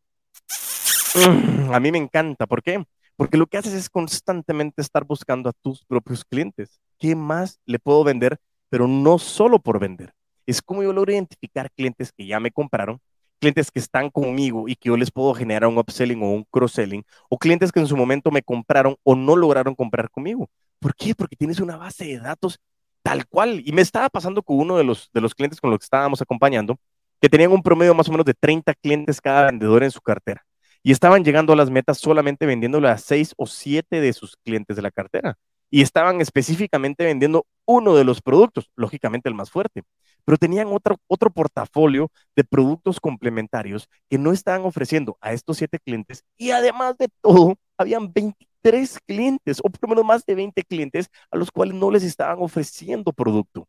a 1.72 1.80
mí 1.80 1.92
me 1.92 1.98
encanta. 1.98 2.46
¿Por 2.46 2.62
qué? 2.62 2.84
Porque 3.16 3.38
lo 3.38 3.46
que 3.46 3.56
haces 3.56 3.72
es 3.72 3.88
constantemente 3.88 4.82
estar 4.82 5.04
buscando 5.04 5.48
a 5.48 5.52
tus 5.52 5.84
propios 5.84 6.24
clientes. 6.24 6.80
¿Qué 6.98 7.14
más 7.14 7.60
le 7.64 7.78
puedo 7.78 8.04
vender? 8.04 8.38
Pero 8.68 8.86
no 8.86 9.18
solo 9.18 9.58
por 9.58 9.78
vender. 9.78 10.12
Es 10.44 10.60
como 10.62 10.82
yo 10.82 10.92
logro 10.92 11.12
identificar 11.12 11.70
clientes 11.72 12.12
que 12.12 12.26
ya 12.26 12.38
me 12.40 12.50
compraron, 12.50 13.00
clientes 13.38 13.70
que 13.70 13.78
están 13.78 14.10
conmigo 14.10 14.68
y 14.68 14.76
que 14.76 14.88
yo 14.88 14.96
les 14.96 15.10
puedo 15.10 15.34
generar 15.34 15.68
un 15.68 15.78
upselling 15.78 16.22
o 16.22 16.32
un 16.32 16.44
cross-selling, 16.50 17.04
o 17.28 17.38
clientes 17.38 17.72
que 17.72 17.80
en 17.80 17.86
su 17.86 17.96
momento 17.96 18.30
me 18.30 18.42
compraron 18.42 18.96
o 19.02 19.14
no 19.14 19.36
lograron 19.36 19.74
comprar 19.74 20.10
conmigo. 20.10 20.48
¿Por 20.78 20.94
qué? 20.94 21.14
Porque 21.14 21.36
tienes 21.36 21.60
una 21.60 21.76
base 21.76 22.04
de 22.04 22.18
datos 22.18 22.58
tal 23.02 23.26
cual. 23.26 23.62
Y 23.64 23.72
me 23.72 23.82
estaba 23.82 24.08
pasando 24.08 24.42
con 24.42 24.58
uno 24.58 24.76
de 24.76 24.84
los, 24.84 25.10
de 25.12 25.20
los 25.20 25.34
clientes 25.34 25.60
con 25.60 25.70
los 25.70 25.78
que 25.78 25.84
estábamos 25.84 26.20
acompañando, 26.22 26.78
que 27.20 27.28
tenían 27.28 27.52
un 27.52 27.62
promedio 27.62 27.94
más 27.94 28.08
o 28.08 28.12
menos 28.12 28.26
de 28.26 28.34
30 28.34 28.74
clientes 28.74 29.20
cada 29.20 29.46
vendedor 29.46 29.82
en 29.84 29.90
su 29.90 30.00
cartera 30.00 30.44
y 30.86 30.92
estaban 30.92 31.24
llegando 31.24 31.52
a 31.52 31.56
las 31.56 31.68
metas 31.68 31.98
solamente 31.98 32.46
vendiéndole 32.46 32.88
a 32.88 32.96
seis 32.96 33.34
o 33.36 33.48
siete 33.48 34.00
de 34.00 34.12
sus 34.12 34.36
clientes 34.36 34.76
de 34.76 34.82
la 34.82 34.92
cartera. 34.92 35.36
Y 35.68 35.82
estaban 35.82 36.20
específicamente 36.20 37.04
vendiendo 37.04 37.44
uno 37.64 37.96
de 37.96 38.04
los 38.04 38.22
productos, 38.22 38.70
lógicamente 38.76 39.28
el 39.28 39.34
más 39.34 39.50
fuerte, 39.50 39.82
pero 40.26 40.36
tenían 40.36 40.68
otro, 40.72 40.98
otro 41.06 41.30
portafolio 41.30 42.10
de 42.34 42.44
productos 42.44 43.00
complementarios 43.00 43.88
que 44.10 44.18
no 44.18 44.32
estaban 44.32 44.62
ofreciendo 44.66 45.16
a 45.20 45.32
estos 45.32 45.56
siete 45.56 45.78
clientes 45.78 46.24
y 46.36 46.50
además 46.50 46.98
de 46.98 47.08
todo, 47.22 47.54
habían 47.78 48.12
23 48.12 48.98
clientes 49.06 49.60
o 49.62 49.70
por 49.70 49.80
lo 49.82 49.88
menos 49.88 50.04
más 50.04 50.26
de 50.26 50.34
20 50.34 50.62
clientes 50.64 51.08
a 51.30 51.36
los 51.36 51.50
cuales 51.50 51.74
no 51.76 51.90
les 51.90 52.02
estaban 52.02 52.38
ofreciendo 52.40 53.12
producto. 53.12 53.68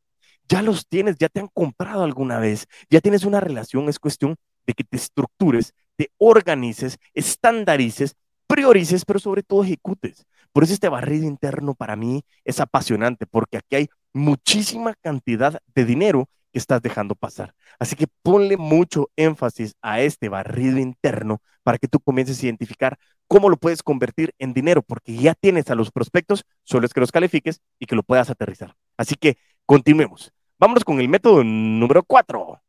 ya 0.50 0.62
los 0.62 0.88
tienes, 0.88 1.18
ya 1.18 1.30
te 1.30 1.42
han 1.42 1.50
comprado 1.54 2.04
alguna 2.04 2.40
vez, 2.40 2.68
ya 2.90 3.02
tienes 3.02 3.26
una 3.26 3.40
relación, 3.42 3.90
es 3.90 4.00
cuestión 4.00 4.36
de 4.66 4.74
que 4.74 4.84
te 4.84 4.98
estructures, 4.98 5.74
te 5.98 6.10
organices, 6.18 6.98
estandarices, 7.14 8.16
priorices, 8.48 9.04
pero 9.06 9.20
sobre 9.20 9.44
todo 9.44 9.64
ejecutes. 9.64 10.26
Por 10.54 10.64
eso 10.64 10.74
este 10.74 10.90
barrido 10.90 11.26
interno 11.28 11.76
para 11.76 11.96
mí 11.96 12.24
es 12.46 12.60
apasionante, 12.60 13.28
porque 13.28 13.58
aquí 13.58 13.76
hay 13.76 13.88
muchísima 14.14 14.94
cantidad 15.02 15.60
de 15.76 15.86
dinero 15.86 16.30
estás 16.58 16.82
dejando 16.82 17.16
pasar. 17.16 17.54
Así 17.80 17.96
que 17.96 18.08
ponle 18.22 18.58
mucho 18.58 19.10
énfasis 19.16 19.76
a 19.82 20.02
este 20.02 20.30
barrido 20.30 20.80
interno 20.80 21.42
para 21.64 21.78
que 21.78 21.88
tú 21.88 22.00
comiences 22.00 22.42
a 22.42 22.46
identificar 22.46 22.98
cómo 23.28 23.50
lo 23.50 23.58
puedes 23.58 23.84
convertir 23.84 24.34
en 24.40 24.54
dinero, 24.54 24.82
porque 24.82 25.16
ya 25.16 25.34
tienes 25.34 25.70
a 25.70 25.76
los 25.76 25.92
prospectos, 25.92 26.46
solo 26.64 26.86
es 26.86 26.94
que 26.94 27.00
los 27.00 27.12
califiques 27.12 27.62
y 27.80 27.86
que 27.86 27.96
lo 27.96 28.04
puedas 28.04 28.30
aterrizar. 28.30 28.76
Así 28.98 29.16
que 29.16 29.38
continuemos. 29.66 30.32
Vámonos 30.60 30.84
con 30.84 31.00
el 31.00 31.10
método 31.10 31.44
número 31.44 32.04
cuatro. 32.04 32.62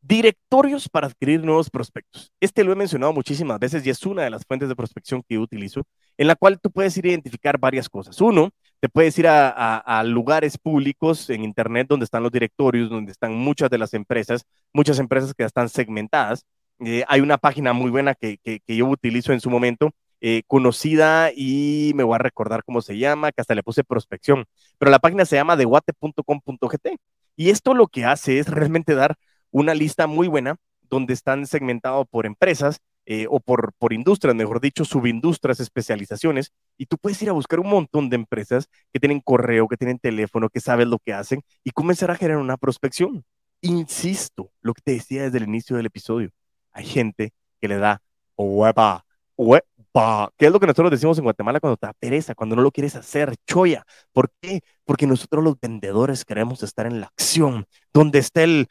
Directorios 0.00 0.88
para 0.88 1.08
adquirir 1.08 1.42
nuevos 1.42 1.68
prospectos. 1.68 2.30
Este 2.38 2.62
lo 2.62 2.72
he 2.72 2.76
mencionado 2.76 3.12
muchísimas 3.12 3.58
veces 3.58 3.84
y 3.84 3.90
es 3.90 4.06
una 4.06 4.22
de 4.22 4.30
las 4.30 4.44
fuentes 4.46 4.68
de 4.68 4.76
prospección 4.76 5.24
que 5.28 5.38
utilizo, 5.38 5.82
en 6.16 6.28
la 6.28 6.36
cual 6.36 6.60
tú 6.60 6.70
puedes 6.70 6.96
ir 6.96 7.06
a 7.06 7.08
identificar 7.08 7.58
varias 7.58 7.88
cosas. 7.88 8.20
Uno, 8.20 8.50
te 8.80 8.88
puedes 8.88 9.18
ir 9.18 9.26
a, 9.28 10.02
lugares 10.04 10.58
públicos 10.58 11.30
en 11.30 11.44
Internet 11.44 11.86
donde 11.88 12.04
están 12.04 12.22
los 12.22 12.32
directorios, 12.32 12.90
donde 12.90 13.12
están 13.12 13.34
muchas 13.34 13.70
de 13.70 13.78
las 13.78 13.94
empresas, 13.94 14.44
muchas 14.72 14.98
empresas 14.98 15.34
que 15.34 15.44
están 15.44 15.68
segmentadas. 15.68 16.44
Eh, 16.80 17.04
hay 17.08 17.20
una 17.20 17.38
página 17.38 17.72
muy 17.72 17.90
buena 17.90 18.14
que, 18.14 18.38
yo 18.66 18.86
utilizo 18.86 19.32
en 19.32 19.40
su 19.40 19.50
momento, 19.50 19.90
eh, 20.20 20.42
conocida 20.46 21.30
y 21.34 21.92
me 21.94 22.04
voy 22.04 22.14
a 22.16 22.18
recordar 22.18 22.64
cómo 22.64 22.82
se 22.82 22.98
llama, 22.98 23.32
que 23.32 23.40
hasta 23.40 23.54
le 23.54 23.62
puse 23.62 23.84
prospección, 23.84 24.44
pero 24.78 24.90
la 24.90 24.98
página 24.98 25.24
se 25.24 25.36
llama 25.36 25.56
deguate.com.gt 25.56 26.88
y 27.36 27.50
esto 27.50 27.74
lo 27.74 27.86
que 27.88 28.04
hace 28.04 28.38
es 28.38 28.48
realmente 28.48 28.94
dar 28.94 29.16
una 29.50 29.74
lista 29.74 30.06
muy 30.06 30.28
buena 30.28 30.56
donde 30.88 31.12
están 31.14 31.46
segmentados 31.46 32.06
por 32.08 32.26
empresas 32.26 32.80
eh, 33.06 33.26
o 33.30 33.38
por, 33.38 33.72
por 33.78 33.92
industrias, 33.92 34.34
mejor 34.34 34.60
dicho, 34.60 34.84
subindustrias, 34.84 35.60
especializaciones, 35.60 36.52
y 36.76 36.86
tú 36.86 36.98
puedes 36.98 37.22
ir 37.22 37.30
a 37.30 37.32
buscar 37.32 37.60
un 37.60 37.68
montón 37.68 38.10
de 38.10 38.16
empresas 38.16 38.68
que 38.92 38.98
tienen 38.98 39.20
correo, 39.20 39.68
que 39.68 39.76
tienen 39.76 39.98
teléfono, 39.98 40.48
que 40.48 40.60
saben 40.60 40.90
lo 40.90 40.98
que 40.98 41.14
hacen 41.14 41.42
y 41.62 41.70
comenzar 41.70 42.10
a 42.10 42.16
generar 42.16 42.38
una 42.38 42.56
prospección. 42.56 43.24
Insisto, 43.60 44.50
lo 44.60 44.74
que 44.74 44.82
te 44.82 44.92
decía 44.92 45.22
desde 45.22 45.38
el 45.38 45.44
inicio 45.44 45.76
del 45.76 45.86
episodio, 45.86 46.30
hay 46.72 46.84
gente 46.84 47.32
que 47.60 47.68
le 47.68 47.78
da 47.78 48.02
hueva, 48.36 49.04
hueva, 49.36 50.30
que 50.36 50.46
es 50.46 50.52
lo 50.52 50.60
que 50.60 50.66
nosotros 50.66 50.90
decimos 50.90 51.16
en 51.18 51.24
Guatemala 51.24 51.60
cuando 51.60 51.76
te 51.76 51.86
da 51.86 51.92
pereza, 51.94 52.34
cuando 52.34 52.56
no 52.56 52.62
lo 52.62 52.70
quieres 52.70 52.96
hacer, 52.96 53.34
choya. 53.46 53.86
¿Por 54.12 54.30
qué? 54.40 54.60
Porque 54.84 55.06
nosotros 55.06 55.42
los 55.42 55.58
vendedores 55.60 56.24
queremos 56.24 56.62
estar 56.62 56.86
en 56.86 57.00
la 57.00 57.06
acción, 57.06 57.66
donde 57.94 58.18
está 58.18 58.42
el, 58.42 58.68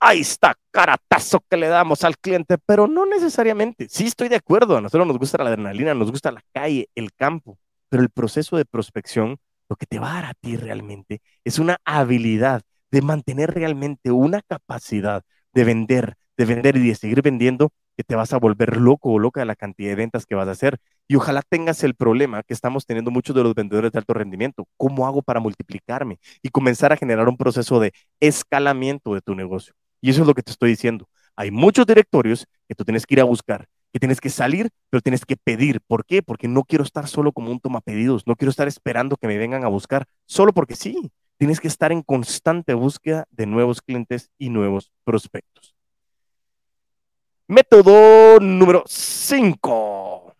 ahí 0.00 0.20
está, 0.20 0.54
caratazo 0.70 1.40
que 1.48 1.56
le 1.56 1.68
damos 1.68 2.04
al 2.04 2.16
cliente, 2.18 2.58
pero 2.66 2.86
no 2.86 3.06
necesariamente. 3.06 3.88
Sí 3.88 4.06
estoy 4.06 4.28
de 4.28 4.36
acuerdo, 4.36 4.76
a 4.76 4.80
nosotros 4.80 5.06
nos 5.06 5.18
gusta 5.18 5.42
la 5.42 5.50
adrenalina, 5.50 5.94
nos 5.94 6.10
gusta 6.10 6.30
la 6.30 6.42
calle, 6.52 6.88
el 6.94 7.12
campo, 7.12 7.58
pero 7.88 8.02
el 8.02 8.10
proceso 8.10 8.56
de 8.56 8.64
prospección, 8.64 9.38
lo 9.68 9.76
que 9.76 9.86
te 9.86 9.98
va 9.98 10.10
a 10.10 10.14
dar 10.14 10.24
a 10.26 10.34
ti 10.34 10.56
realmente 10.56 11.20
es 11.44 11.58
una 11.58 11.78
habilidad 11.84 12.62
de 12.90 13.02
mantener 13.02 13.52
realmente 13.52 14.10
una 14.10 14.42
capacidad 14.42 15.24
de 15.52 15.64
vender, 15.64 16.14
de 16.36 16.44
vender 16.44 16.76
y 16.76 16.88
de 16.88 16.94
seguir 16.94 17.22
vendiendo 17.22 17.70
que 17.96 18.04
te 18.04 18.14
vas 18.14 18.32
a 18.32 18.38
volver 18.38 18.76
loco 18.76 19.10
o 19.10 19.18
loca 19.18 19.40
de 19.40 19.46
la 19.46 19.56
cantidad 19.56 19.90
de 19.90 19.96
ventas 19.96 20.26
que 20.26 20.34
vas 20.34 20.48
a 20.48 20.52
hacer. 20.52 20.78
Y 21.08 21.16
ojalá 21.16 21.42
tengas 21.42 21.82
el 21.84 21.94
problema 21.94 22.42
que 22.42 22.54
estamos 22.54 22.84
teniendo 22.84 23.10
muchos 23.10 23.34
de 23.34 23.42
los 23.42 23.54
vendedores 23.54 23.92
de 23.92 23.98
alto 23.98 24.14
rendimiento. 24.14 24.66
¿Cómo 24.76 25.06
hago 25.06 25.22
para 25.22 25.40
multiplicarme? 25.40 26.18
Y 26.42 26.50
comenzar 26.50 26.92
a 26.92 26.96
generar 26.96 27.28
un 27.28 27.36
proceso 27.36 27.80
de 27.80 27.92
escalamiento 28.20 29.14
de 29.14 29.20
tu 29.22 29.34
negocio. 29.34 29.74
Y 30.00 30.10
eso 30.10 30.22
es 30.22 30.26
lo 30.26 30.34
que 30.34 30.42
te 30.42 30.50
estoy 30.52 30.70
diciendo. 30.70 31.08
Hay 31.36 31.50
muchos 31.50 31.86
directorios 31.86 32.46
que 32.68 32.74
tú 32.74 32.84
tienes 32.84 33.06
que 33.06 33.14
ir 33.14 33.20
a 33.20 33.24
buscar, 33.24 33.66
que 33.92 33.98
tienes 33.98 34.20
que 34.20 34.30
salir, 34.30 34.70
pero 34.90 35.00
tienes 35.00 35.24
que 35.24 35.36
pedir. 35.36 35.80
¿Por 35.86 36.04
qué? 36.04 36.22
Porque 36.22 36.48
no 36.48 36.64
quiero 36.64 36.84
estar 36.84 37.08
solo 37.08 37.32
como 37.32 37.50
un 37.50 37.60
toma 37.60 37.80
pedidos. 37.80 38.26
No 38.26 38.36
quiero 38.36 38.50
estar 38.50 38.68
esperando 38.68 39.16
que 39.16 39.26
me 39.26 39.38
vengan 39.38 39.64
a 39.64 39.68
buscar 39.68 40.06
solo 40.26 40.52
porque 40.52 40.76
sí. 40.76 41.10
Tienes 41.38 41.60
que 41.60 41.68
estar 41.68 41.92
en 41.92 42.02
constante 42.02 42.72
búsqueda 42.72 43.26
de 43.30 43.46
nuevos 43.46 43.82
clientes 43.82 44.30
y 44.38 44.48
nuevos 44.48 44.90
prospectos. 45.04 45.75
Método 47.48 48.40
número 48.40 48.82
5. 48.88 50.34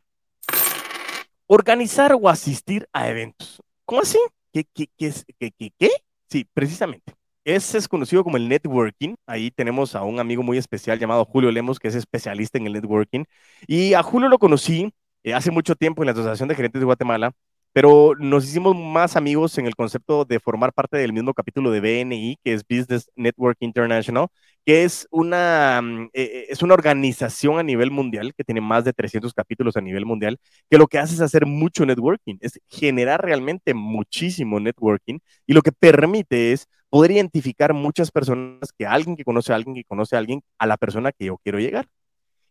Organizar 1.46 2.12
o 2.20 2.28
asistir 2.28 2.88
a 2.92 3.08
eventos. 3.08 3.62
¿Cómo 3.84 4.00
así? 4.00 4.18
¿Qué, 4.52 4.64
qué, 4.74 4.88
qué, 4.98 5.12
qué, 5.38 5.70
qué? 5.78 5.90
Sí, 6.28 6.44
precisamente. 6.52 7.14
Ese 7.44 7.78
es 7.78 7.86
conocido 7.86 8.24
como 8.24 8.38
el 8.38 8.48
networking. 8.48 9.14
Ahí 9.24 9.52
tenemos 9.52 9.94
a 9.94 10.02
un 10.02 10.18
amigo 10.18 10.42
muy 10.42 10.58
especial 10.58 10.98
llamado 10.98 11.24
Julio 11.24 11.52
Lemos, 11.52 11.78
que 11.78 11.86
es 11.86 11.94
especialista 11.94 12.58
en 12.58 12.66
el 12.66 12.72
networking. 12.72 13.22
Y 13.68 13.94
a 13.94 14.02
Julio 14.02 14.28
lo 14.28 14.40
conocí 14.40 14.92
eh, 15.22 15.32
hace 15.32 15.52
mucho 15.52 15.76
tiempo 15.76 16.02
en 16.02 16.06
la 16.06 16.12
Asociación 16.12 16.48
de 16.48 16.56
Gerentes 16.56 16.80
de 16.80 16.86
Guatemala 16.86 17.30
pero 17.76 18.14
nos 18.18 18.46
hicimos 18.46 18.74
más 18.74 19.16
amigos 19.16 19.58
en 19.58 19.66
el 19.66 19.76
concepto 19.76 20.24
de 20.24 20.40
formar 20.40 20.72
parte 20.72 20.96
del 20.96 21.12
mismo 21.12 21.34
capítulo 21.34 21.70
de 21.70 21.80
BNI, 21.80 22.38
que 22.42 22.54
es 22.54 22.64
Business 22.66 23.10
Network 23.16 23.58
International, 23.60 24.28
que 24.64 24.84
es 24.84 25.06
una, 25.10 25.82
mm, 25.82 26.08
eh, 26.14 26.46
es 26.48 26.62
una 26.62 26.72
organización 26.72 27.58
a 27.58 27.62
nivel 27.62 27.90
mundial 27.90 28.32
que 28.34 28.44
tiene 28.44 28.62
más 28.62 28.84
de 28.84 28.94
300 28.94 29.34
capítulos 29.34 29.76
a 29.76 29.82
nivel 29.82 30.06
mundial, 30.06 30.38
que 30.70 30.78
lo 30.78 30.86
que 30.86 30.98
hace 30.98 31.16
es 31.16 31.20
hacer 31.20 31.44
mucho 31.44 31.84
networking, 31.84 32.38
es 32.40 32.58
generar 32.70 33.20
realmente 33.22 33.74
muchísimo 33.74 34.58
networking 34.58 35.18
y 35.46 35.52
lo 35.52 35.60
que 35.60 35.72
permite 35.72 36.52
es 36.52 36.68
poder 36.88 37.10
identificar 37.10 37.74
muchas 37.74 38.10
personas 38.10 38.72
que 38.78 38.86
alguien 38.86 39.16
que 39.16 39.24
conoce 39.24 39.52
a 39.52 39.56
alguien 39.56 39.74
que 39.74 39.84
conoce 39.84 40.16
a 40.16 40.18
alguien 40.20 40.40
a 40.58 40.66
la 40.66 40.78
persona 40.78 41.12
que 41.12 41.26
yo 41.26 41.36
quiero 41.44 41.58
llegar. 41.58 41.86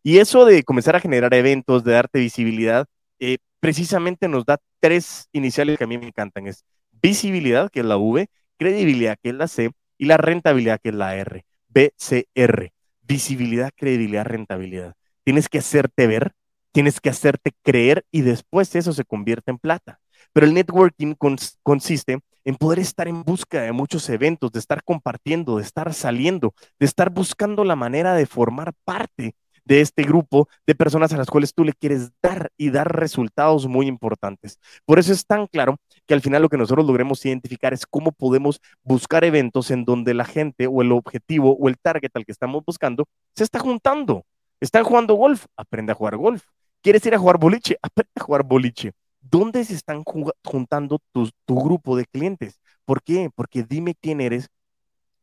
Y 0.03 0.19
eso 0.19 0.45
de 0.45 0.63
comenzar 0.63 0.95
a 0.95 0.99
generar 0.99 1.33
eventos, 1.33 1.83
de 1.83 1.93
darte 1.93 2.19
visibilidad, 2.19 2.85
eh, 3.19 3.37
precisamente 3.59 4.27
nos 4.27 4.45
da 4.45 4.59
tres 4.79 5.27
iniciales 5.31 5.77
que 5.77 5.83
a 5.83 5.87
mí 5.87 5.97
me 5.97 6.07
encantan. 6.07 6.47
Es 6.47 6.63
visibilidad, 6.91 7.69
que 7.69 7.81
es 7.81 7.85
la 7.85 7.97
V, 7.97 8.27
credibilidad, 8.57 9.17
que 9.21 9.29
es 9.29 9.35
la 9.35 9.47
C, 9.47 9.71
y 9.97 10.05
la 10.05 10.17
rentabilidad, 10.17 10.79
que 10.81 10.89
es 10.89 10.95
la 10.95 11.15
R. 11.15 11.45
BCR. 11.69 12.71
Visibilidad, 13.01 13.71
credibilidad, 13.75 14.25
rentabilidad. 14.25 14.95
Tienes 15.23 15.49
que 15.49 15.59
hacerte 15.59 16.07
ver, 16.07 16.33
tienes 16.71 16.99
que 16.99 17.09
hacerte 17.09 17.51
creer 17.63 18.05
y 18.11 18.21
después 18.21 18.75
eso 18.75 18.93
se 18.93 19.05
convierte 19.05 19.51
en 19.51 19.57
plata. 19.57 19.99
Pero 20.33 20.45
el 20.45 20.53
networking 20.53 21.15
consiste 21.63 22.19
en 22.43 22.55
poder 22.55 22.79
estar 22.79 23.07
en 23.07 23.23
busca 23.23 23.61
de 23.61 23.71
muchos 23.71 24.09
eventos, 24.09 24.51
de 24.51 24.59
estar 24.59 24.83
compartiendo, 24.83 25.57
de 25.57 25.63
estar 25.63 25.93
saliendo, 25.93 26.53
de 26.79 26.85
estar 26.85 27.09
buscando 27.09 27.63
la 27.63 27.75
manera 27.75 28.13
de 28.13 28.25
formar 28.25 28.73
parte 28.83 29.35
de 29.65 29.81
este 29.81 30.03
grupo 30.03 30.47
de 30.65 30.75
personas 30.75 31.11
a 31.11 31.17
las 31.17 31.27
cuales 31.27 31.53
tú 31.53 31.63
le 31.63 31.73
quieres 31.73 32.11
dar 32.21 32.51
y 32.57 32.69
dar 32.69 32.95
resultados 32.95 33.67
muy 33.67 33.87
importantes. 33.87 34.59
Por 34.85 34.99
eso 34.99 35.11
es 35.11 35.25
tan 35.25 35.47
claro 35.47 35.77
que 36.05 36.13
al 36.13 36.21
final 36.21 36.41
lo 36.41 36.49
que 36.49 36.57
nosotros 36.57 36.85
logremos 36.85 37.25
identificar 37.25 37.73
es 37.73 37.85
cómo 37.85 38.11
podemos 38.11 38.61
buscar 38.83 39.23
eventos 39.23 39.71
en 39.71 39.83
donde 39.83 40.13
la 40.13 40.25
gente 40.25 40.67
o 40.67 40.81
el 40.81 40.91
objetivo 40.91 41.57
o 41.59 41.67
el 41.67 41.77
target 41.77 42.11
al 42.13 42.25
que 42.25 42.31
estamos 42.31 42.63
buscando 42.65 43.05
se 43.35 43.43
está 43.43 43.59
juntando. 43.59 44.23
Están 44.61 44.83
jugando 44.83 45.15
golf, 45.15 45.45
aprende 45.57 45.91
a 45.91 45.95
jugar 45.95 46.15
golf. 46.15 46.43
¿Quieres 46.81 47.05
ir 47.05 47.15
a 47.15 47.17
jugar 47.17 47.39
boliche? 47.39 47.77
Aprende 47.81 48.11
a 48.15 48.23
jugar 48.23 48.43
boliche. 48.43 48.91
¿Dónde 49.19 49.65
se 49.65 49.73
están 49.73 50.03
juntando 50.43 50.99
tu, 51.11 51.29
tu 51.45 51.55
grupo 51.59 51.97
de 51.97 52.05
clientes? 52.05 52.59
¿Por 52.85 53.01
qué? 53.01 53.29
Porque 53.35 53.63
dime 53.63 53.95
quién 53.99 54.21
eres 54.21 54.49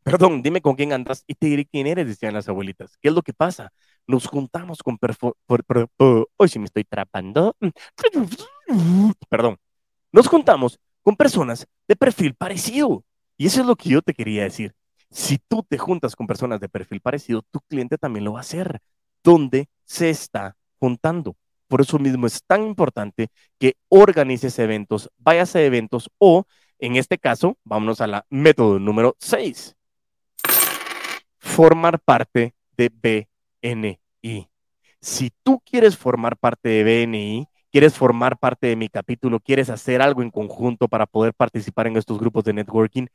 Perdón, 0.03 0.43
dime 0.43 0.61
con 0.61 0.75
quién 0.75 0.93
andas 0.93 1.23
y 1.29 1.35
te 1.35 1.47
diré 1.47 1.65
quién 1.65 1.87
eres, 1.87 2.09
decían 2.09 2.35
las 2.35 2.49
abuelitas. 2.49 2.97
¿Qué 3.01 3.09
es 3.09 3.15
lo 3.15 3.23
que 3.23 3.33
pasa? 3.33 3.73
Nos 4.07 4.27
juntamos 4.27 4.83
con... 4.83 4.99
Hoy 6.37 6.49
sí 6.49 6.59
me 6.59 6.65
estoy 6.65 6.85
trapando. 6.85 7.57
Perdón. 9.29 9.59
Nos 10.11 10.27
juntamos 10.27 10.81
con 11.03 11.17
personas 11.17 11.67
de 11.87 11.95
perfil 11.95 12.35
parecido. 12.35 13.05
Y 13.37 13.47
eso 13.47 13.61
es 13.61 13.67
lo 13.67 13.77
que 13.77 13.91
yo 13.91 14.03
te 14.03 14.13
quería 14.13 14.43
decir. 14.43 14.75
Si 15.11 15.39
tú 15.39 15.63
te 15.63 15.79
juntas 15.79 16.17
con 16.17 16.27
personas 16.27 16.59
de 16.59 16.69
perfil 16.69 17.01
parecido, 17.01 17.43
tu 17.51 17.61
cliente 17.61 17.97
también 17.97 18.25
lo 18.25 18.33
va 18.33 18.41
a 18.41 18.43
hacer. 18.43 18.81
¿Dónde 19.23 19.69
se 19.85 20.11
está 20.11 20.57
juntando? 20.81 21.37
Por 21.69 21.81
eso 21.81 21.99
mismo 21.99 22.27
es 22.27 22.43
tan 22.45 22.67
importante 22.67 23.29
que 23.59 23.77
organices 23.89 24.59
eventos, 24.59 25.11
vayas 25.17 25.55
a 25.55 25.63
eventos 25.63 26.11
o, 26.19 26.45
en 26.79 26.97
este 26.97 27.19
caso, 27.19 27.57
vámonos 27.63 28.01
a 28.01 28.09
la 28.09 28.27
método 28.31 28.81
número 28.81 29.17
6 29.21 29.77
formar 31.53 32.01
parte 32.01 32.55
de 32.79 32.89
BNI. 33.63 34.49
Si 35.01 35.31
tú 35.43 35.61
quieres 35.65 35.97
formar 35.97 36.39
parte 36.39 36.69
de 36.69 36.83
BNI, 36.83 37.47
quieres 37.71 37.95
formar 37.95 38.39
parte 38.39 38.69
de 38.69 38.77
mi 38.77 38.89
capítulo, 38.89 39.39
quieres 39.39 39.69
hacer 39.69 40.01
algo 40.01 40.23
en 40.23 40.31
conjunto 40.31 40.89
para 40.89 41.07
poder 41.07 41.35
participar 41.35 41.87
en 41.89 41.97
estos 41.97 42.19
grupos 42.19 42.45
de 42.45 42.55
networking, 42.55 43.07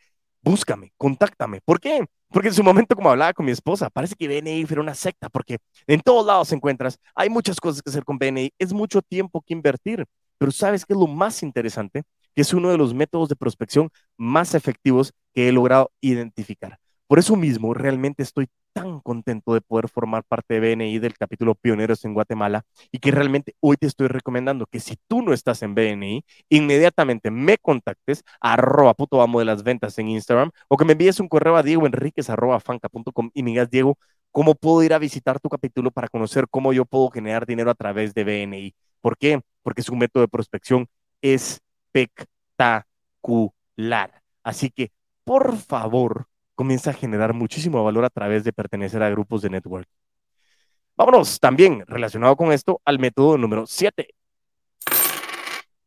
búscame, 0.42 0.92
contáctame. 0.98 1.62
¿Por 1.62 1.80
qué? 1.80 2.06
Porque 2.30 2.50
en 2.50 2.54
su 2.54 2.64
momento, 2.64 2.96
como 2.96 3.10
hablaba 3.10 3.34
con 3.34 3.46
mi 3.46 3.52
esposa, 3.52 3.90
parece 3.90 4.16
que 4.16 4.28
BNI 4.28 4.66
fue 4.66 4.80
una 4.80 4.94
secta, 4.94 5.30
porque 5.30 5.58
en 5.88 6.02
todos 6.02 6.26
lados 6.26 6.52
encuentras, 6.52 7.00
hay 7.16 7.30
muchas 7.30 7.60
cosas 7.60 7.82
que 7.82 7.90
hacer 7.90 8.04
con 8.04 8.20
BNI, 8.20 8.52
es 8.60 8.72
mucho 8.72 9.02
tiempo 9.02 9.42
que 9.42 9.54
invertir, 9.54 10.06
pero 10.38 10.52
¿sabes 10.52 10.86
qué 10.86 10.94
es 10.94 11.00
lo 11.00 11.08
más 11.08 11.42
interesante? 11.42 12.04
que 12.36 12.42
es 12.42 12.54
uno 12.54 12.70
de 12.70 12.78
los 12.78 12.94
métodos 12.94 13.30
de 13.30 13.36
prospección 13.36 13.90
más 14.16 14.54
efectivos 14.54 15.12
que 15.34 15.50
he 15.50 15.52
logrado 15.52 15.92
identificar. 16.02 16.78
Por 17.08 17.20
eso 17.20 17.36
mismo, 17.38 17.74
realmente 17.74 18.22
estoy 18.22 18.48
tan 18.74 19.00
contento 19.00 19.54
de 19.54 19.62
poder 19.62 19.88
formar 19.90 20.24
parte 20.26 20.60
de 20.60 20.76
BNI 20.76 21.00
del 21.00 21.18
capítulo 21.18 21.56
Pioneros 21.56 22.04
en 22.06 22.14
Guatemala 22.14 22.64
y 22.92 23.00
que 23.00 23.12
realmente 23.12 23.56
hoy 23.62 23.78
te 23.78 23.88
estoy 23.88 24.08
recomendando 24.08 24.66
que 24.68 24.80
si 24.82 24.98
tú 25.08 25.22
no 25.22 25.34
estás 25.34 25.64
en 25.64 25.74
BNI, 25.74 26.26
inmediatamente 26.50 27.32
me 27.32 27.58
contactes 27.58 28.24
arroba 28.42 28.94
puto 28.94 29.22
amo 29.22 29.40
de 29.40 29.46
las 29.46 29.64
ventas 29.64 29.98
en 30.00 30.10
Instagram 30.10 30.52
o 30.68 30.78
que 30.78 30.86
me 30.86 30.92
envíes 30.94 31.20
un 31.20 31.30
correo 31.30 31.56
a 31.56 31.64
diegoenriquez.fanca.com 31.64 33.32
y 33.34 33.44
me 33.44 33.52
digas, 33.52 33.70
Diego, 33.70 33.98
¿cómo 34.32 34.56
puedo 34.56 34.84
ir 34.84 34.94
a 34.94 35.00
visitar 35.00 35.40
tu 35.40 35.50
capítulo 35.50 35.92
para 35.92 36.10
conocer 36.10 36.48
cómo 36.50 36.74
yo 36.74 36.86
puedo 36.86 37.10
generar 37.10 37.46
dinero 37.46 37.72
a 37.72 37.76
través 37.76 38.14
de 38.14 38.24
BNI? 38.26 38.76
¿Por 39.02 39.18
qué? 39.18 39.42
Porque 39.64 39.82
es 39.82 39.90
un 39.90 40.00
método 40.00 40.22
de 40.22 40.28
prospección 40.28 40.88
espectacular. 41.22 44.22
Así 44.44 44.70
que, 44.70 44.92
por 45.24 45.58
favor, 45.58 46.28
comienza 46.58 46.90
a 46.90 46.94
generar 46.94 47.34
muchísimo 47.34 47.84
valor 47.84 48.04
a 48.04 48.10
través 48.10 48.44
de 48.44 48.52
pertenecer 48.52 49.04
a 49.04 49.12
grupos 49.12 49.44
de 49.44 49.52
network. 49.52 49.88
Vámonos 50.98 51.40
también 51.40 51.84
relacionado 51.86 52.36
con 52.36 52.52
esto 52.52 52.82
al 52.84 52.98
método 52.98 53.38
número 53.38 53.68
7. 53.68 54.08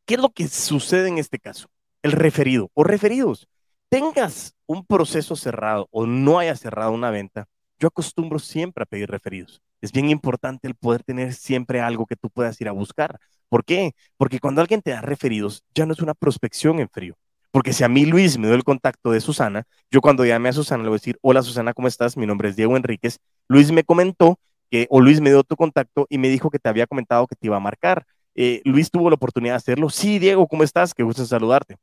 ¿Qué 0.07 0.15
es 0.15 0.21
lo 0.21 0.31
que 0.31 0.47
sucede 0.47 1.09
en 1.09 1.19
este 1.19 1.41
caso? 1.41 1.69
El 2.03 2.13
referido 2.13 2.71
o 2.75 2.85
referidos. 2.85 3.49
Tengas 3.89 4.55
un 4.67 4.87
proceso 4.87 5.35
cerrado 5.35 5.89
o 5.91 6.07
no 6.07 6.39
haya 6.39 6.55
cerrado 6.55 6.93
una 6.93 7.11
venta, 7.11 7.47
yo 7.81 7.89
acostumbro 7.89 8.39
siempre 8.39 8.85
a 8.85 8.87
pedir 8.87 9.11
referidos. 9.11 9.61
Es 9.81 9.91
bien 9.91 10.09
importante 10.09 10.69
el 10.69 10.77
poder 10.77 11.03
tener 11.03 11.33
siempre 11.33 11.81
algo 11.81 12.07
que 12.07 12.15
tú 12.15 12.31
puedas 12.31 12.61
ir 12.61 12.69
a 12.69 12.73
buscar. 12.73 13.19
¿Por 13.49 13.65
qué? 13.65 13.93
Porque 14.17 14.39
cuando 14.39 14.61
alguien 14.61 14.83
te 14.83 14.93
da 14.93 15.01
referidos, 15.01 15.65
ya 15.75 15.85
no 15.85 15.95
es 15.95 16.01
una 16.01 16.15
prospección 16.15 16.79
en 16.79 16.89
frío, 16.89 17.17
porque 17.51 17.73
si 17.73 17.85
a 17.85 17.89
mí 17.89 18.07
Luis 18.07 18.39
me 18.39 18.47
dio 18.47 18.57
el 18.57 18.65
contacto 18.65 19.11
de 19.11 19.21
Susana, 19.21 19.65
yo 19.91 20.01
cuando 20.01 20.25
llame 20.25 20.49
a 20.49 20.53
Susana 20.53 20.83
le 20.83 20.89
voy 20.89 20.97
a 20.97 21.01
decir, 21.01 21.19
hola 21.21 21.43
Susana, 21.43 21.75
¿cómo 21.75 21.89
estás? 21.89 22.17
Mi 22.17 22.27
nombre 22.27 22.49
es 22.49 22.57
Diego 22.57 22.77
Enríquez. 22.77 23.19
Luis 23.49 23.73
me 23.73 23.85
comentó 23.85 24.39
que, 24.71 24.87
o 24.91 25.01
Luis 25.01 25.21
me 25.21 25.31
dio 25.31 25.43
tu 25.43 25.57
contacto 25.57 26.07
y 26.09 26.19
me 26.19 26.29
dijo 26.29 26.51
que 26.51 26.59
te 26.59 26.69
había 26.69 26.87
comentado 26.87 27.27
que 27.27 27.35
te 27.35 27.49
iba 27.49 27.57
a 27.57 27.61
marcar. 27.61 28.07
Eh, 28.37 28.63
Luis 28.65 28.91
tuvo 28.91 29.11
la 29.11 29.17
oportunidad 29.17 29.55
de 29.55 29.57
hacerlo. 29.57 29.91
Sí, 29.91 30.19
Diego, 30.19 30.47
¿cómo 30.47 30.63
estás? 30.63 30.95
Qué 30.95 31.03
gusto 31.03 31.25
saludarte. 31.27 31.77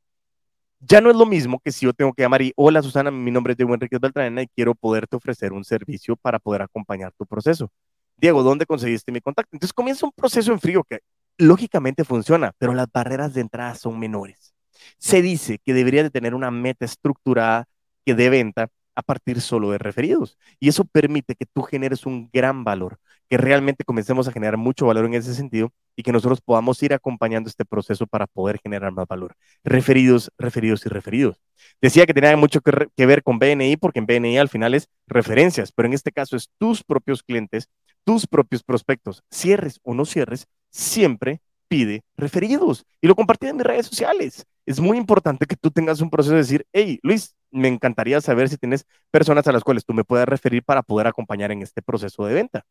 Ya 0.80 1.00
no 1.00 1.10
es 1.10 1.16
lo 1.16 1.26
mismo 1.26 1.60
que 1.60 1.72
si 1.72 1.84
yo 1.86 1.92
tengo 1.92 2.12
que 2.12 2.22
llamar 2.22 2.40
y, 2.40 2.52
hola 2.56 2.82
Susana, 2.82 3.10
mi 3.10 3.30
nombre 3.30 3.52
es 3.52 3.56
Diego 3.56 3.74
Enríquez 3.74 4.00
Beltrán 4.00 4.38
y 4.38 4.46
quiero 4.48 4.74
poderte 4.74 5.16
ofrecer 5.16 5.52
un 5.52 5.64
servicio 5.64 6.16
para 6.16 6.38
poder 6.38 6.62
acompañar 6.62 7.12
tu 7.18 7.26
proceso. 7.26 7.70
Diego, 8.16 8.42
¿dónde 8.42 8.64
conseguiste 8.64 9.12
mi 9.12 9.20
contacto? 9.20 9.50
Entonces 9.52 9.72
comienza 9.72 10.06
un 10.06 10.12
proceso 10.12 10.52
en 10.52 10.60
frío 10.60 10.84
que 10.84 11.00
lógicamente 11.36 12.04
funciona, 12.04 12.52
pero 12.58 12.74
las 12.74 12.90
barreras 12.92 13.34
de 13.34 13.42
entrada 13.42 13.74
son 13.74 13.98
menores 13.98 14.47
se 14.98 15.22
dice 15.22 15.58
que 15.64 15.74
debería 15.74 16.02
de 16.02 16.10
tener 16.10 16.34
una 16.34 16.50
meta 16.50 16.84
estructurada 16.84 17.66
que 18.04 18.14
de 18.14 18.30
venta 18.30 18.68
a 18.98 19.02
partir 19.02 19.40
solo 19.40 19.70
de 19.70 19.78
referidos. 19.78 20.36
Y 20.58 20.68
eso 20.68 20.84
permite 20.84 21.36
que 21.36 21.46
tú 21.46 21.62
generes 21.62 22.04
un 22.04 22.28
gran 22.32 22.64
valor, 22.64 22.98
que 23.28 23.36
realmente 23.36 23.84
comencemos 23.84 24.26
a 24.26 24.32
generar 24.32 24.56
mucho 24.56 24.86
valor 24.86 25.06
en 25.06 25.14
ese 25.14 25.34
sentido 25.34 25.70
y 25.94 26.02
que 26.02 26.10
nosotros 26.10 26.40
podamos 26.40 26.82
ir 26.82 26.92
acompañando 26.92 27.48
este 27.48 27.64
proceso 27.64 28.08
para 28.08 28.26
poder 28.26 28.58
generar 28.60 28.90
más 28.90 29.06
valor. 29.06 29.36
Referidos, 29.62 30.32
referidos 30.36 30.84
y 30.84 30.88
referidos. 30.88 31.40
Decía 31.80 32.06
que 32.06 32.14
tenía 32.14 32.36
mucho 32.36 32.60
que, 32.60 32.88
que 32.96 33.06
ver 33.06 33.22
con 33.22 33.38
BNI 33.38 33.76
porque 33.76 34.00
en 34.00 34.06
BNI 34.06 34.38
al 34.38 34.48
final 34.48 34.74
es 34.74 34.88
referencias, 35.06 35.70
pero 35.70 35.86
en 35.86 35.94
este 35.94 36.10
caso 36.10 36.36
es 36.36 36.50
tus 36.58 36.82
propios 36.82 37.22
clientes, 37.22 37.68
tus 38.02 38.26
propios 38.26 38.64
prospectos, 38.64 39.22
cierres 39.30 39.78
o 39.84 39.94
no 39.94 40.06
cierres, 40.06 40.48
siempre 40.70 41.40
pide 41.68 42.02
referidos 42.16 42.84
y 43.00 43.06
lo 43.06 43.14
compartí 43.14 43.46
en 43.46 43.56
mis 43.56 43.66
redes 43.66 43.86
sociales. 43.86 44.44
Es 44.66 44.80
muy 44.80 44.96
importante 44.96 45.46
que 45.46 45.56
tú 45.56 45.70
tengas 45.70 46.00
un 46.00 46.10
proceso 46.10 46.34
de 46.34 46.40
decir, 46.40 46.66
hey, 46.72 46.98
Luis, 47.02 47.34
me 47.50 47.68
encantaría 47.68 48.20
saber 48.20 48.48
si 48.48 48.56
tienes 48.56 48.84
personas 49.10 49.46
a 49.46 49.52
las 49.52 49.64
cuales 49.64 49.84
tú 49.84 49.94
me 49.94 50.04
puedas 50.04 50.28
referir 50.28 50.62
para 50.64 50.82
poder 50.82 51.06
acompañar 51.06 51.52
en 51.52 51.62
este 51.62 51.82
proceso 51.82 52.24
de 52.26 52.34
venta. 52.34 52.64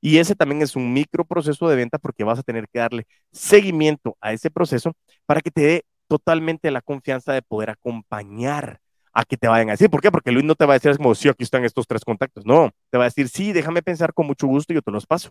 Y 0.00 0.18
ese 0.18 0.34
también 0.34 0.62
es 0.62 0.76
un 0.76 0.92
micro 0.92 1.24
proceso 1.24 1.68
de 1.68 1.76
venta 1.76 1.98
porque 1.98 2.24
vas 2.24 2.38
a 2.38 2.42
tener 2.42 2.68
que 2.68 2.78
darle 2.78 3.06
seguimiento 3.32 4.16
a 4.20 4.32
ese 4.32 4.50
proceso 4.50 4.92
para 5.26 5.40
que 5.40 5.50
te 5.50 5.60
dé 5.62 5.84
totalmente 6.08 6.70
la 6.70 6.82
confianza 6.82 7.32
de 7.32 7.42
poder 7.42 7.70
acompañar 7.70 8.80
a 9.12 9.24
que 9.24 9.36
te 9.36 9.48
vayan 9.48 9.68
a 9.68 9.72
decir. 9.72 9.90
¿Por 9.90 10.00
qué? 10.00 10.10
Porque 10.10 10.30
Luis 10.30 10.44
no 10.44 10.54
te 10.54 10.64
va 10.64 10.74
a 10.74 10.78
decir 10.78 10.96
como, 10.96 11.14
sí, 11.14 11.28
aquí 11.28 11.42
están 11.42 11.64
estos 11.64 11.86
tres 11.86 12.04
contactos. 12.04 12.46
No, 12.46 12.70
te 12.90 12.98
va 12.98 13.04
a 13.04 13.08
decir, 13.08 13.28
sí, 13.28 13.52
déjame 13.52 13.82
pensar 13.82 14.14
con 14.14 14.26
mucho 14.26 14.46
gusto 14.46 14.72
y 14.72 14.76
yo 14.76 14.82
te 14.82 14.92
los 14.92 15.06
paso. 15.06 15.30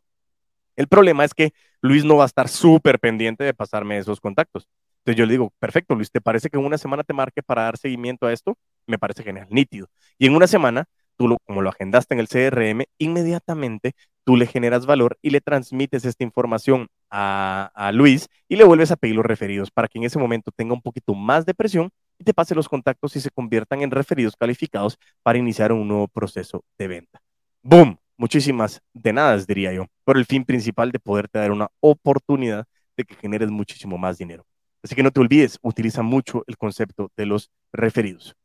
El 0.78 0.88
problema 0.88 1.26
es 1.26 1.34
que 1.34 1.52
Luis 1.82 2.06
no 2.06 2.16
va 2.18 2.24
a 2.24 2.28
estar 2.28 2.48
súper 2.48 3.00
pendiente 3.00 3.44
de 3.44 3.54
pasarme 3.54 3.98
esos 3.98 4.22
contactos. 4.22 4.70
Entonces 5.00 5.20
yo 5.20 5.26
le 5.26 5.32
digo, 5.34 5.54
perfecto, 5.60 5.96
Luis, 5.96 6.12
¿te 6.12 6.22
parece 6.22 6.50
que 6.50 6.58
en 6.58 6.66
una 6.66 6.78
semana 6.78 7.04
te 7.04 7.14
marque 7.14 7.42
para 7.44 7.64
dar 7.64 7.78
seguimiento 7.78 8.28
a 8.28 8.34
esto? 8.34 8.58
Me 8.86 9.00
parece 9.00 9.24
genial, 9.24 9.48
nítido. 9.50 9.88
Y 10.18 10.28
en 10.28 10.36
una 10.36 10.48
semana, 10.48 10.86
tú 11.18 11.38
como 11.46 11.62
lo 11.62 11.70
agendaste 11.70 12.14
en 12.14 12.20
el 12.20 12.28
CRM, 12.28 12.86
inmediatamente 12.98 13.94
tú 14.24 14.36
le 14.36 14.46
generas 14.46 14.86
valor 14.86 15.18
y 15.22 15.32
le 15.32 15.42
transmites 15.42 16.06
esta 16.06 16.24
información 16.24 16.88
a, 17.10 17.72
a 17.74 17.92
Luis 17.92 18.28
y 18.48 18.58
le 18.58 18.66
vuelves 18.66 18.92
a 18.92 18.98
pedir 18.98 19.16
los 19.16 19.26
referidos 19.26 19.72
para 19.72 19.88
que 19.88 19.98
en 19.98 20.04
ese 20.04 20.20
momento 20.20 20.52
tenga 20.52 20.74
un 20.74 20.82
poquito 20.82 21.16
más 21.16 21.46
de 21.46 21.54
presión 21.54 21.90
y 22.20 22.24
te 22.24 22.34
pase 22.34 22.54
los 22.54 22.68
contactos 22.70 23.16
y 23.16 23.22
se 23.22 23.32
conviertan 23.32 23.82
en 23.82 23.92
referidos 23.92 24.36
calificados 24.36 25.00
para 25.24 25.38
iniciar 25.38 25.72
un 25.72 25.88
nuevo 25.88 26.08
proceso 26.08 26.64
de 26.78 26.88
venta. 26.88 27.22
¡Boom! 27.64 27.98
Muchísimas 28.18 28.82
de 28.94 29.14
nada, 29.14 29.38
diría 29.38 29.72
yo, 29.74 29.86
por 30.04 30.18
el 30.18 30.26
fin 30.26 30.44
principal 30.44 30.92
de 30.92 31.00
poderte 31.00 31.40
dar 31.40 31.52
una 31.52 31.70
oportunidad 31.80 32.68
de 32.98 33.06
que 33.06 33.16
generes 33.16 33.50
muchísimo 33.50 33.98
más 33.98 34.18
dinero. 34.18 34.46
Así 34.84 34.96
que 34.96 35.04
no 35.04 35.12
te 35.12 35.20
olvides, 35.20 35.60
utiliza 35.62 36.02
mucho 36.02 36.44
el 36.48 36.58
concepto 36.58 37.12
de 37.16 37.26
los 37.26 37.52
referidos. 37.72 38.36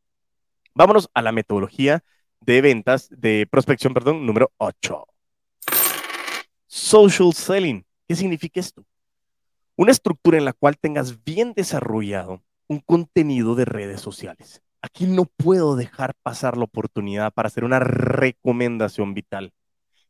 Vámonos 0.74 1.08
a 1.14 1.22
la 1.22 1.32
metodología 1.32 2.02
de 2.40 2.60
ventas, 2.60 3.08
de 3.10 3.46
prospección, 3.50 3.94
perdón, 3.94 4.26
número 4.26 4.52
8. 4.58 5.06
Social 6.66 7.32
selling. 7.32 7.84
¿Qué 8.08 8.16
significa 8.16 8.60
esto? 8.60 8.84
Una 9.76 9.92
estructura 9.92 10.38
en 10.38 10.44
la 10.44 10.52
cual 10.52 10.78
tengas 10.78 11.22
bien 11.24 11.52
desarrollado 11.54 12.42
un 12.68 12.80
contenido 12.80 13.54
de 13.54 13.64
redes 13.64 14.00
sociales. 14.00 14.62
Aquí 14.80 15.06
no 15.06 15.24
puedo 15.24 15.76
dejar 15.76 16.14
pasar 16.22 16.56
la 16.56 16.64
oportunidad 16.64 17.32
para 17.32 17.46
hacer 17.46 17.64
una 17.64 17.78
recomendación 17.78 19.14
vital 19.14 19.52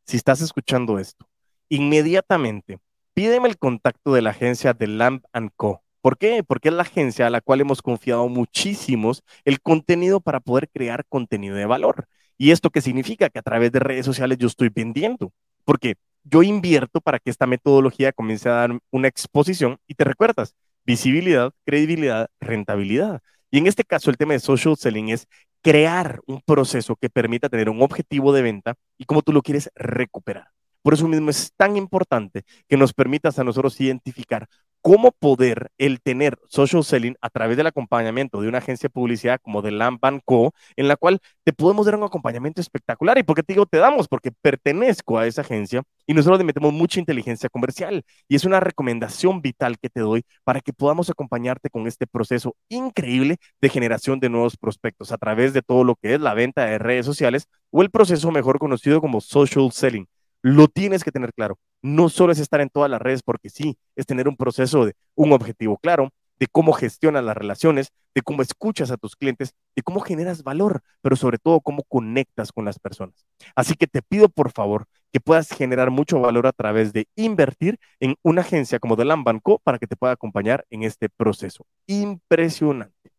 si 0.07 0.17
estás 0.17 0.41
escuchando 0.41 0.99
esto, 0.99 1.29
inmediatamente 1.69 2.79
pídeme 3.15 3.49
el 3.49 3.59
contacto 3.59 4.15
de 4.15 4.23
la 4.23 4.31
agencia 4.31 4.73
de 4.73 4.87
Lamp 4.87 5.25
Co. 5.57 5.83
¿Por 6.01 6.19
qué? 6.19 6.43
Porque 6.43 6.69
es 6.69 6.75
la 6.75 6.83
agencia 6.83 7.27
a 7.27 7.31
la 7.31 7.41
cual 7.41 7.61
hemos 7.61 7.81
confiado 7.83 8.29
muchísimos 8.29 9.23
el 9.45 9.61
contenido 9.61 10.21
para 10.21 10.41
poder 10.41 10.69
crear 10.69 11.05
contenido 11.09 11.55
de 11.55 11.67
valor. 11.67 12.07
¿Y 12.37 12.51
esto 12.51 12.71
qué 12.71 12.81
significa? 12.81 13.31
Que 13.31 13.38
a 13.38 13.43
través 13.43 13.71
de 13.71 13.79
redes 13.79 14.05
sociales 14.05 14.38
yo 14.38 14.49
estoy 14.49 14.69
vendiendo. 14.75 15.33
Porque 15.65 15.95
yo 16.25 16.43
invierto 16.43 17.01
para 17.01 17.21
que 17.21 17.31
esta 17.31 17.47
metodología 17.47 18.12
comience 18.12 18.49
a 18.49 18.53
dar 18.53 18.79
una 18.91 19.09
exposición 19.09 19.79
y 19.87 19.95
te 19.95 20.05
recuerdas, 20.05 20.57
visibilidad, 20.85 21.53
credibilidad, 21.65 22.29
rentabilidad. 22.41 23.21
Y 23.53 23.59
en 23.59 23.69
este 23.69 23.85
caso 23.85 24.11
el 24.11 24.17
tema 24.17 24.33
de 24.33 24.41
social 24.41 24.77
selling 24.77 25.11
es 25.11 25.29
crear 25.62 26.20
un 26.27 26.40
proceso 26.40 26.96
que 26.96 27.09
permita 27.09 27.48
tener 27.48 27.70
un 27.70 27.83
objetivo 27.83 28.33
de 28.33 28.42
venta 28.42 28.75
y 28.98 29.05
cómo 29.05 29.22
tú 29.22 29.33
lo 29.33 29.42
quieres 29.42 29.70
recuperar. 29.75 30.48
Por 30.83 30.94
eso 30.94 31.07
mismo 31.07 31.31
es 31.31 31.53
tan 31.57 31.77
importante 31.77 32.42
que 32.68 32.77
nos 32.77 32.92
permitas 32.92 33.38
a 33.38 33.44
nosotros 33.44 33.81
identificar 33.81 34.48
cómo 34.83 35.12
poder 35.12 35.71
el 35.79 36.01
tener 36.03 36.38
social 36.49 36.85
selling 36.85 37.16
a 37.21 37.31
través 37.31 37.57
del 37.57 37.68
acompañamiento 37.68 38.40
de 38.40 38.49
una 38.49 38.59
agencia 38.59 38.88
de 38.88 38.92
publicidad 38.92 39.40
como 39.40 39.62
de 39.62 39.71
Lamp 39.71 40.03
Co, 40.25 40.53
en 40.77 40.88
la 40.88 40.97
cual 40.97 41.21
te 41.45 41.53
podemos 41.53 41.87
dar 41.87 41.97
un 41.97 42.03
acompañamiento 42.05 42.61
espectacular. 42.61 43.16
¿Y 43.18 43.23
por 43.23 43.37
qué 43.37 43.42
te 43.42 43.53
digo 43.55 43.66
te 43.66 43.79
damos? 43.79 44.09
Porque 44.09 44.33
pertenezco 44.33 45.18
a 45.18 45.27
esa 45.27 45.42
agencia 45.42 45.83
y 46.07 46.14
nosotros 46.14 46.38
le 46.38 46.45
metemos 46.45 46.73
mucha 46.73 47.01
inteligencia 47.01 47.49
comercial. 47.49 48.05
Y 48.29 48.35
es 48.37 48.45
una 48.45 48.61
recomendación 48.61 49.40
vital 49.40 49.79
que 49.79 49.88
te 49.88 50.01
doy 50.01 50.25
para 50.45 50.61
que 50.61 50.73
podamos 50.73 51.09
acompañarte 51.11 51.71
con 51.71 51.87
este 51.87 52.07
proceso 52.07 52.57
increíble 52.68 53.37
de 53.61 53.68
generación 53.68 54.21
de 54.21 54.29
nuevos 54.31 54.57
prospectos 54.57 55.12
a 55.12 55.18
través 55.18 55.53
de 55.53 55.62
todo 55.62 55.85
lo 55.85 55.95
que 55.97 56.14
es 56.14 56.21
la 56.21 56.35
venta 56.35 56.66
de 56.66 56.79
redes 56.79 57.07
sociales 57.07 57.47
o 57.71 57.83
el 57.83 57.90
proceso 57.90 58.31
mejor 58.33 58.59
conocido 58.59 59.01
como 59.01 59.21
social 59.21 59.71
selling 59.73 60.07
lo 60.42 60.68
tienes 60.68 61.05
que 61.05 61.12
tener 61.12 61.33
claro. 61.33 61.59
No 61.81 62.09
solo 62.09 62.33
es 62.33 62.38
estar 62.38 62.61
en 62.61 62.68
todas 62.68 62.90
las 62.90 63.00
redes 63.00 63.22
porque 63.22 63.48
sí, 63.48 63.76
es 63.96 64.07
tener 64.07 64.28
un 64.28 64.37
proceso 64.37 64.85
de 64.85 64.94
un 65.14 65.33
objetivo 65.33 65.78
claro, 65.78 66.11
de 66.38 66.48
cómo 66.48 66.72
gestionas 66.72 67.22
las 67.24 67.37
relaciones, 67.37 67.92
de 68.14 68.22
cómo 68.22 68.42
escuchas 68.42 68.90
a 68.90 68.96
tus 68.96 69.14
clientes, 69.14 69.55
de 69.76 69.83
cómo 69.83 70.00
generas 70.00 70.42
valor, 70.42 70.83
pero 71.00 71.14
sobre 71.14 71.38
todo 71.38 71.61
cómo 71.61 71.85
conectas 71.85 72.50
con 72.50 72.64
las 72.64 72.78
personas. 72.78 73.26
Así 73.55 73.74
que 73.74 73.87
te 73.87 74.02
pido 74.02 74.28
por 74.28 74.50
favor 74.50 74.87
que 75.12 75.20
puedas 75.20 75.48
generar 75.50 75.90
mucho 75.90 76.20
valor 76.20 76.46
a 76.46 76.52
través 76.52 76.92
de 76.92 77.07
invertir 77.14 77.78
en 78.00 78.16
una 78.22 78.40
agencia 78.40 78.81
como 78.81 78.96
The 78.96 79.05
Banco 79.05 79.61
para 79.62 79.78
que 79.78 79.87
te 79.87 79.94
pueda 79.96 80.14
acompañar 80.14 80.64
en 80.70 80.83
este 80.83 81.09
proceso. 81.09 81.64
Impresionante. 81.87 83.12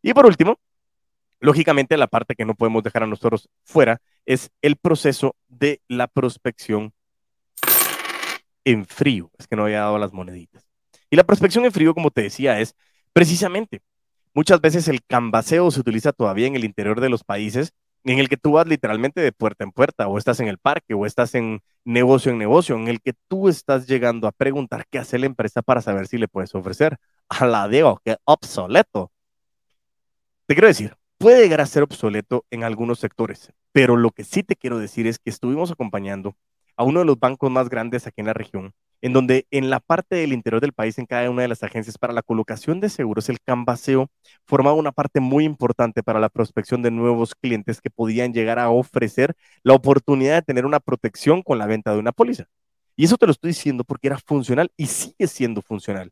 Y 0.00 0.14
por 0.14 0.24
último, 0.24 0.58
lógicamente 1.42 1.96
la 1.96 2.06
parte 2.06 2.34
que 2.34 2.46
no 2.46 2.54
podemos 2.54 2.82
dejar 2.82 3.02
a 3.02 3.06
nosotros 3.06 3.48
fuera 3.64 4.00
es 4.24 4.50
el 4.62 4.76
proceso 4.76 5.36
de 5.48 5.82
la 5.88 6.08
prospección 6.08 6.94
en 8.64 8.86
frío. 8.86 9.30
Es 9.38 9.46
que 9.46 9.56
no 9.56 9.64
había 9.64 9.80
dado 9.80 9.98
las 9.98 10.12
moneditas. 10.12 10.66
Y 11.10 11.16
la 11.16 11.24
prospección 11.24 11.64
en 11.66 11.72
frío, 11.72 11.92
como 11.92 12.10
te 12.10 12.22
decía, 12.22 12.58
es 12.58 12.74
Precisamente, 13.12 13.82
muchas 14.34 14.60
veces 14.60 14.88
el 14.88 15.04
cambaseo 15.04 15.70
se 15.70 15.80
utiliza 15.80 16.12
todavía 16.12 16.46
en 16.46 16.56
el 16.56 16.64
interior 16.64 17.00
de 17.00 17.10
los 17.10 17.24
países 17.24 17.72
en 18.04 18.18
el 18.18 18.28
que 18.28 18.36
tú 18.36 18.52
vas 18.52 18.66
literalmente 18.66 19.20
de 19.20 19.30
puerta 19.32 19.62
en 19.64 19.70
puerta, 19.70 20.08
o 20.08 20.18
estás 20.18 20.40
en 20.40 20.48
el 20.48 20.58
parque, 20.58 20.94
o 20.94 21.06
estás 21.06 21.36
en 21.36 21.60
negocio 21.84 22.32
en 22.32 22.38
negocio, 22.38 22.74
en 22.76 22.88
el 22.88 23.00
que 23.00 23.12
tú 23.28 23.48
estás 23.48 23.86
llegando 23.86 24.26
a 24.26 24.32
preguntar 24.32 24.86
qué 24.90 24.98
hace 24.98 25.18
la 25.18 25.26
empresa 25.26 25.62
para 25.62 25.82
saber 25.82 26.08
si 26.08 26.18
le 26.18 26.26
puedes 26.26 26.54
ofrecer. 26.54 26.98
A 27.28 27.46
la 27.46 27.68
Diego, 27.68 28.00
qué 28.04 28.16
obsoleto. 28.24 29.12
Te 30.46 30.54
quiero 30.54 30.68
decir, 30.68 30.96
puede 31.22 31.40
llegar 31.40 31.60
a 31.60 31.66
ser 31.66 31.84
obsoleto 31.84 32.44
en 32.50 32.64
algunos 32.64 32.98
sectores, 32.98 33.52
pero 33.70 33.96
lo 33.96 34.10
que 34.10 34.24
sí 34.24 34.42
te 34.42 34.56
quiero 34.56 34.80
decir 34.80 35.06
es 35.06 35.20
que 35.20 35.30
estuvimos 35.30 35.70
acompañando 35.70 36.34
a 36.76 36.82
uno 36.82 36.98
de 36.98 37.06
los 37.06 37.16
bancos 37.16 37.48
más 37.48 37.68
grandes 37.68 38.08
aquí 38.08 38.22
en 38.22 38.26
la 38.26 38.32
región, 38.32 38.72
en 39.00 39.12
donde 39.12 39.46
en 39.52 39.70
la 39.70 39.78
parte 39.78 40.16
del 40.16 40.32
interior 40.32 40.60
del 40.60 40.72
país, 40.72 40.98
en 40.98 41.06
cada 41.06 41.30
una 41.30 41.42
de 41.42 41.48
las 41.48 41.62
agencias 41.62 41.96
para 41.96 42.12
la 42.12 42.22
colocación 42.22 42.80
de 42.80 42.88
seguros, 42.88 43.28
el 43.28 43.40
cambaseo 43.40 44.08
formaba 44.46 44.74
una 44.74 44.90
parte 44.90 45.20
muy 45.20 45.44
importante 45.44 46.02
para 46.02 46.18
la 46.18 46.28
prospección 46.28 46.82
de 46.82 46.90
nuevos 46.90 47.36
clientes 47.36 47.80
que 47.80 47.90
podían 47.90 48.32
llegar 48.32 48.58
a 48.58 48.70
ofrecer 48.70 49.36
la 49.62 49.74
oportunidad 49.74 50.34
de 50.34 50.42
tener 50.42 50.66
una 50.66 50.80
protección 50.80 51.42
con 51.42 51.56
la 51.56 51.66
venta 51.66 51.92
de 51.92 52.00
una 52.00 52.10
póliza. 52.10 52.46
Y 52.96 53.04
eso 53.04 53.16
te 53.16 53.26
lo 53.26 53.32
estoy 53.32 53.50
diciendo 53.50 53.84
porque 53.84 54.08
era 54.08 54.18
funcional 54.18 54.72
y 54.76 54.86
sigue 54.86 55.28
siendo 55.28 55.62
funcional. 55.62 56.10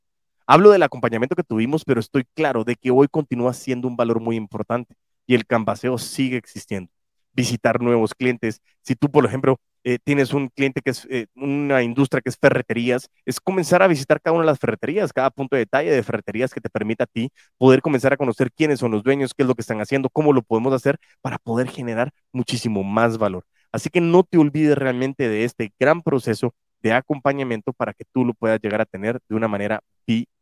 Hablo 0.52 0.72
del 0.72 0.82
acompañamiento 0.82 1.36
que 1.36 1.44
tuvimos, 1.44 1.84
pero 1.84 2.00
estoy 2.00 2.24
claro 2.34 2.64
de 2.64 2.74
que 2.74 2.90
hoy 2.90 3.06
continúa 3.06 3.52
siendo 3.52 3.86
un 3.86 3.94
valor 3.96 4.18
muy 4.18 4.34
importante 4.34 4.96
y 5.24 5.36
el 5.36 5.46
cambaseo 5.46 5.96
sigue 5.96 6.36
existiendo. 6.36 6.90
Visitar 7.32 7.80
nuevos 7.80 8.16
clientes. 8.16 8.60
Si 8.82 8.96
tú, 8.96 9.08
por 9.12 9.24
ejemplo, 9.24 9.60
eh, 9.84 10.00
tienes 10.02 10.34
un 10.34 10.48
cliente 10.48 10.80
que 10.82 10.90
es 10.90 11.06
eh, 11.08 11.28
una 11.36 11.84
industria 11.84 12.20
que 12.20 12.30
es 12.30 12.36
ferreterías, 12.36 13.08
es 13.24 13.38
comenzar 13.38 13.80
a 13.80 13.86
visitar 13.86 14.20
cada 14.20 14.34
una 14.34 14.42
de 14.42 14.50
las 14.50 14.58
ferreterías, 14.58 15.12
cada 15.12 15.30
punto 15.30 15.54
de 15.54 15.60
detalle 15.60 15.92
de 15.92 16.02
ferreterías 16.02 16.52
que 16.52 16.60
te 16.60 16.68
permita 16.68 17.04
a 17.04 17.06
ti 17.06 17.30
poder 17.56 17.80
comenzar 17.80 18.12
a 18.12 18.16
conocer 18.16 18.50
quiénes 18.50 18.80
son 18.80 18.90
los 18.90 19.04
dueños, 19.04 19.34
qué 19.34 19.44
es 19.44 19.46
lo 19.48 19.54
que 19.54 19.62
están 19.62 19.80
haciendo, 19.80 20.10
cómo 20.10 20.32
lo 20.32 20.42
podemos 20.42 20.72
hacer 20.72 20.98
para 21.20 21.38
poder 21.38 21.68
generar 21.68 22.10
muchísimo 22.32 22.82
más 22.82 23.18
valor. 23.18 23.44
Así 23.70 23.88
que 23.88 24.00
no 24.00 24.24
te 24.24 24.36
olvides 24.36 24.76
realmente 24.76 25.28
de 25.28 25.44
este 25.44 25.72
gran 25.78 26.02
proceso 26.02 26.56
de 26.82 26.92
acompañamiento 26.92 27.72
para 27.72 27.92
que 27.94 28.04
tú 28.12 28.24
lo 28.24 28.34
puedas 28.34 28.60
llegar 28.60 28.80
a 28.80 28.86
tener 28.86 29.20
de 29.28 29.36
una 29.36 29.46
manera 29.46 29.80
vital. 30.08 30.39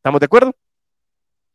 ¿Estamos 0.00 0.20
de 0.20 0.26
acuerdo? 0.26 0.54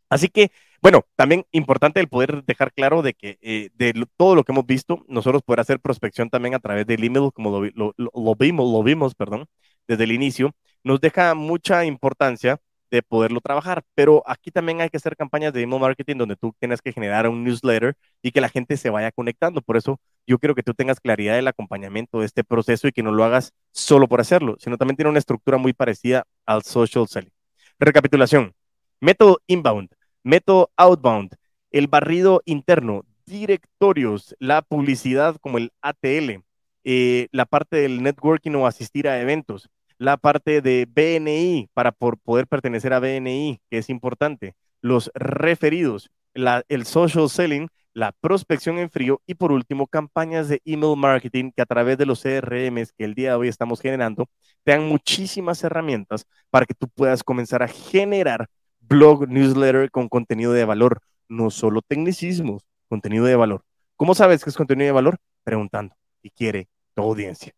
Así 0.10 0.29
que 0.29 0.51
bueno, 0.86 1.01
también 1.15 1.45
importante 1.51 1.99
el 1.99 2.08
poder 2.08 2.43
dejar 2.45 2.71
claro 2.71 3.01
de 3.01 3.15
que 3.15 3.39
eh, 3.41 3.69
de 3.73 4.05
todo 4.17 4.36
lo 4.36 4.43
que 4.43 4.51
hemos 4.51 4.67
visto, 4.67 5.03
nosotros 5.08 5.41
poder 5.41 5.62
hacer 5.62 5.79
prospección 5.79 6.29
también 6.29 6.53
a 6.53 6.60
través 6.60 6.86
del 6.86 7.03
email, 7.03 7.31
como 7.34 7.49
lo, 7.49 8.36
vimos, 8.36 8.71
lo 8.71 8.84
vimos, 8.84 9.15
perdón, 9.15 9.47
desde 9.88 10.03
el 10.03 10.12
inicio, 10.12 10.51
nos 10.84 11.01
deja 11.01 11.34
mucha 11.34 11.86
importancia 11.86 12.60
de 12.91 13.01
poderlo 13.01 13.41
trabajar, 13.41 13.81
pero 13.95 14.21
aquí 14.27 14.51
también 14.51 14.79
hay 14.79 14.89
que 14.89 14.97
hacer 14.97 15.15
campañas 15.15 15.53
de 15.53 15.63
email 15.63 15.81
marketing 15.81 16.17
donde 16.17 16.36
tú 16.36 16.53
tienes 16.60 16.84
que 16.84 16.93
generar 16.93 17.27
un 17.27 17.43
newsletter 17.43 17.95
y 18.21 18.31
que 18.31 18.39
la 18.41 18.49
gente 18.49 18.77
se 18.77 18.91
vaya 18.91 19.12
conectando. 19.12 19.63
Por 19.63 19.77
eso 19.77 19.99
yo 20.27 20.38
quiero 20.38 20.53
que 20.53 20.62
tú 20.62 20.75
tengas 20.75 20.99
claridad 20.99 21.36
del 21.36 21.47
acompañamiento 21.47 22.19
de 22.19 22.27
este 22.27 22.43
proceso 22.43 22.88
y 22.88 22.91
que 22.91 23.01
no 23.01 23.12
lo 23.12 23.23
hagas 23.23 23.53
solo 23.71 24.08
por 24.08 24.21
hacerlo, 24.21 24.55
sino 24.60 24.77
también 24.77 24.97
tiene 24.97 25.10
una 25.10 25.19
estructura 25.19 25.58
muy 25.58 25.73
parecida 25.73 26.27
al 26.45 26.62
social 26.63 27.08
selling. 27.08 27.34
Recapitulación. 27.79 28.53
Método 28.99 29.39
inbound 29.47 29.89
método 30.25 30.71
outbound, 30.75 31.35
el 31.69 31.88
barrido 31.88 32.41
interno, 32.45 33.05
directorios, 33.27 34.35
la 34.39 34.63
publicidad 34.63 35.38
como 35.39 35.59
el 35.59 35.71
ATL, 35.81 36.41
eh, 36.83 37.27
la 37.31 37.45
parte 37.45 37.77
del 37.77 38.01
networking 38.01 38.55
o 38.55 38.65
asistir 38.65 39.07
a 39.07 39.21
eventos, 39.21 39.69
la 39.99 40.17
parte 40.17 40.61
de 40.61 40.88
BNI 40.89 41.69
para 41.73 41.91
por 41.91 42.17
poder 42.17 42.47
pertenecer 42.47 42.91
a 42.91 42.99
BNI, 42.99 43.61
que 43.69 43.77
es 43.77 43.89
importante, 43.89 44.55
los 44.81 45.11
referidos, 45.13 46.09
el 46.33 46.85
social 46.85 47.29
selling, 47.29 47.69
la 47.95 48.12
prospección 48.12 48.77
en 48.77 48.91
frío 48.91 49.21
y 49.25 49.36
por 49.36 49.53
último, 49.53 49.88
campañas 49.88 50.49
de 50.49 50.62
email 50.65 50.97
marketing 50.97 51.51
que 51.55 51.62
a 51.62 51.65
través 51.65 51.97
de 51.97 52.05
los 52.05 52.21
CRMs 52.21 52.91
que 52.91 53.05
el 53.05 53.15
día 53.15 53.31
de 53.31 53.36
hoy 53.38 53.47
estamos 53.47 53.79
generando, 53.79 54.27
te 54.65 54.73
dan 54.73 54.86
muchísimas 54.86 55.63
herramientas 55.63 56.27
para 56.49 56.65
que 56.65 56.73
tú 56.73 56.89
puedas 56.89 57.23
comenzar 57.23 57.63
a 57.63 57.69
generar 57.69 58.49
blog, 58.81 59.29
newsletter 59.29 59.89
con 59.91 60.10
contenido 60.10 60.51
de 60.51 60.65
valor, 60.65 60.99
no 61.29 61.49
solo 61.49 61.81
tecnicismos, 61.81 62.63
contenido 62.89 63.23
de 63.23 63.38
valor. 63.38 63.63
¿Cómo 63.95 64.13
sabes 64.13 64.43
que 64.43 64.49
es 64.49 64.58
contenido 64.58 64.88
de 64.88 64.91
valor? 64.91 65.17
Preguntando 65.45 65.95
y 66.21 66.31
quiere 66.31 66.67
tu 66.93 67.01
audiencia. 67.01 67.53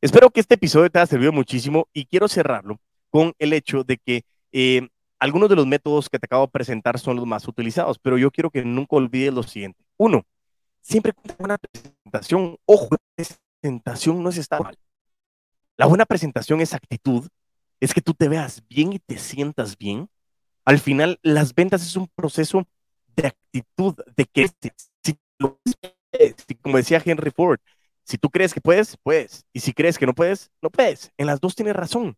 Espero 0.00 0.30
que 0.30 0.40
este 0.40 0.54
episodio 0.54 0.88
te 0.88 1.00
haya 1.00 1.06
servido 1.06 1.32
muchísimo 1.32 1.86
y 1.92 2.06
quiero 2.06 2.28
cerrarlo 2.28 2.80
con 3.10 3.34
el 3.38 3.52
hecho 3.52 3.84
de 3.84 3.98
que 3.98 4.22
eh, 4.52 4.88
algunos 5.18 5.48
de 5.48 5.56
los 5.56 5.66
métodos 5.66 6.08
que 6.08 6.18
te 6.18 6.26
acabo 6.26 6.46
de 6.46 6.52
presentar 6.52 6.98
son 6.98 7.16
los 7.16 7.26
más 7.26 7.46
utilizados, 7.48 7.98
pero 7.98 8.18
yo 8.18 8.30
quiero 8.30 8.50
que 8.50 8.64
nunca 8.64 8.96
olvides 8.96 9.32
lo 9.32 9.42
siguiente. 9.42 9.82
Uno, 9.96 10.24
siempre 10.80 11.12
con 11.12 11.34
una 11.38 11.58
presentación, 11.58 12.56
ojo, 12.64 12.88
la 12.90 13.24
presentación 13.62 14.22
no 14.22 14.30
es 14.30 14.36
estar. 14.36 14.60
La 15.76 15.86
buena 15.86 16.06
presentación 16.06 16.60
es 16.60 16.74
actitud 16.74 17.28
es 17.80 17.94
que 17.94 18.00
tú 18.00 18.14
te 18.14 18.28
veas 18.28 18.62
bien 18.68 18.92
y 18.92 18.98
te 18.98 19.18
sientas 19.18 19.76
bien. 19.76 20.08
Al 20.64 20.78
final, 20.78 21.18
las 21.22 21.54
ventas 21.54 21.82
es 21.82 21.96
un 21.96 22.08
proceso 22.08 22.66
de 23.16 23.28
actitud, 23.28 23.96
de 24.16 24.24
que 24.26 24.48
si, 25.02 26.54
como 26.60 26.76
decía 26.76 27.02
Henry 27.04 27.30
Ford, 27.30 27.60
si 28.04 28.18
tú 28.18 28.30
crees 28.30 28.54
que 28.54 28.60
puedes, 28.60 28.96
puedes. 29.02 29.44
Y 29.52 29.60
si 29.60 29.72
crees 29.72 29.98
que 29.98 30.06
no 30.06 30.14
puedes, 30.14 30.50
no 30.62 30.70
puedes. 30.70 31.12
En 31.16 31.26
las 31.26 31.40
dos 31.40 31.54
tienes 31.54 31.76
razón. 31.76 32.16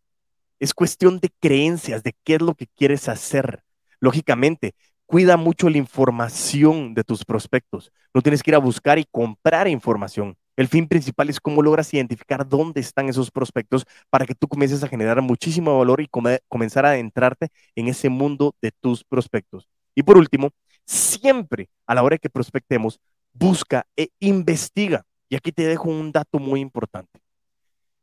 Es 0.61 0.75
cuestión 0.75 1.19
de 1.21 1.31
creencias, 1.41 2.03
de 2.03 2.15
qué 2.23 2.35
es 2.35 2.43
lo 2.43 2.55
que 2.55 2.67
quieres 2.77 3.09
hacer. 3.09 3.65
Lógicamente, 3.99 4.75
cuida 5.07 5.37
mucho 5.37 5.71
la 5.71 5.79
información 5.79 6.95
de 6.95 7.03
tus 7.03 7.25
prospectos. 7.25 7.91
No 8.15 8.21
tienes 8.21 8.43
que 8.43 8.51
ir 8.51 8.55
a 8.55 8.59
buscar 8.59 8.99
y 8.99 9.07
comprar 9.11 9.67
información. 9.69 10.37
El 10.57 10.69
fin 10.69 10.87
principal 10.87 11.31
es 11.31 11.41
cómo 11.41 11.63
logras 11.63 11.95
identificar 11.95 12.47
dónde 12.47 12.81
están 12.81 13.09
esos 13.09 13.31
prospectos 13.31 13.87
para 14.11 14.27
que 14.27 14.35
tú 14.35 14.47
comiences 14.47 14.85
a 14.85 14.89
generar 14.89 15.23
muchísimo 15.23 15.79
valor 15.79 16.03
y 16.03 16.09
comenzar 16.49 16.85
a 16.85 16.91
adentrarte 16.91 17.49
en 17.75 17.89
ese 17.89 18.11
mundo 18.11 18.55
de 18.61 18.71
tus 18.71 19.03
prospectos. 19.03 19.67
Y 19.95 20.03
por 20.03 20.19
último, 20.19 20.51
siempre 20.85 21.71
a 21.87 21.95
la 21.95 22.03
hora 22.03 22.19
que 22.19 22.29
prospectemos, 22.29 23.01
busca 23.33 23.87
e 23.97 24.11
investiga. 24.21 25.07
Y 25.31 25.37
aquí 25.37 25.53
te 25.53 25.67
dejo 25.67 25.89
un 25.89 26.13
dato 26.13 26.39
muy 26.39 26.61
importante. 26.61 27.21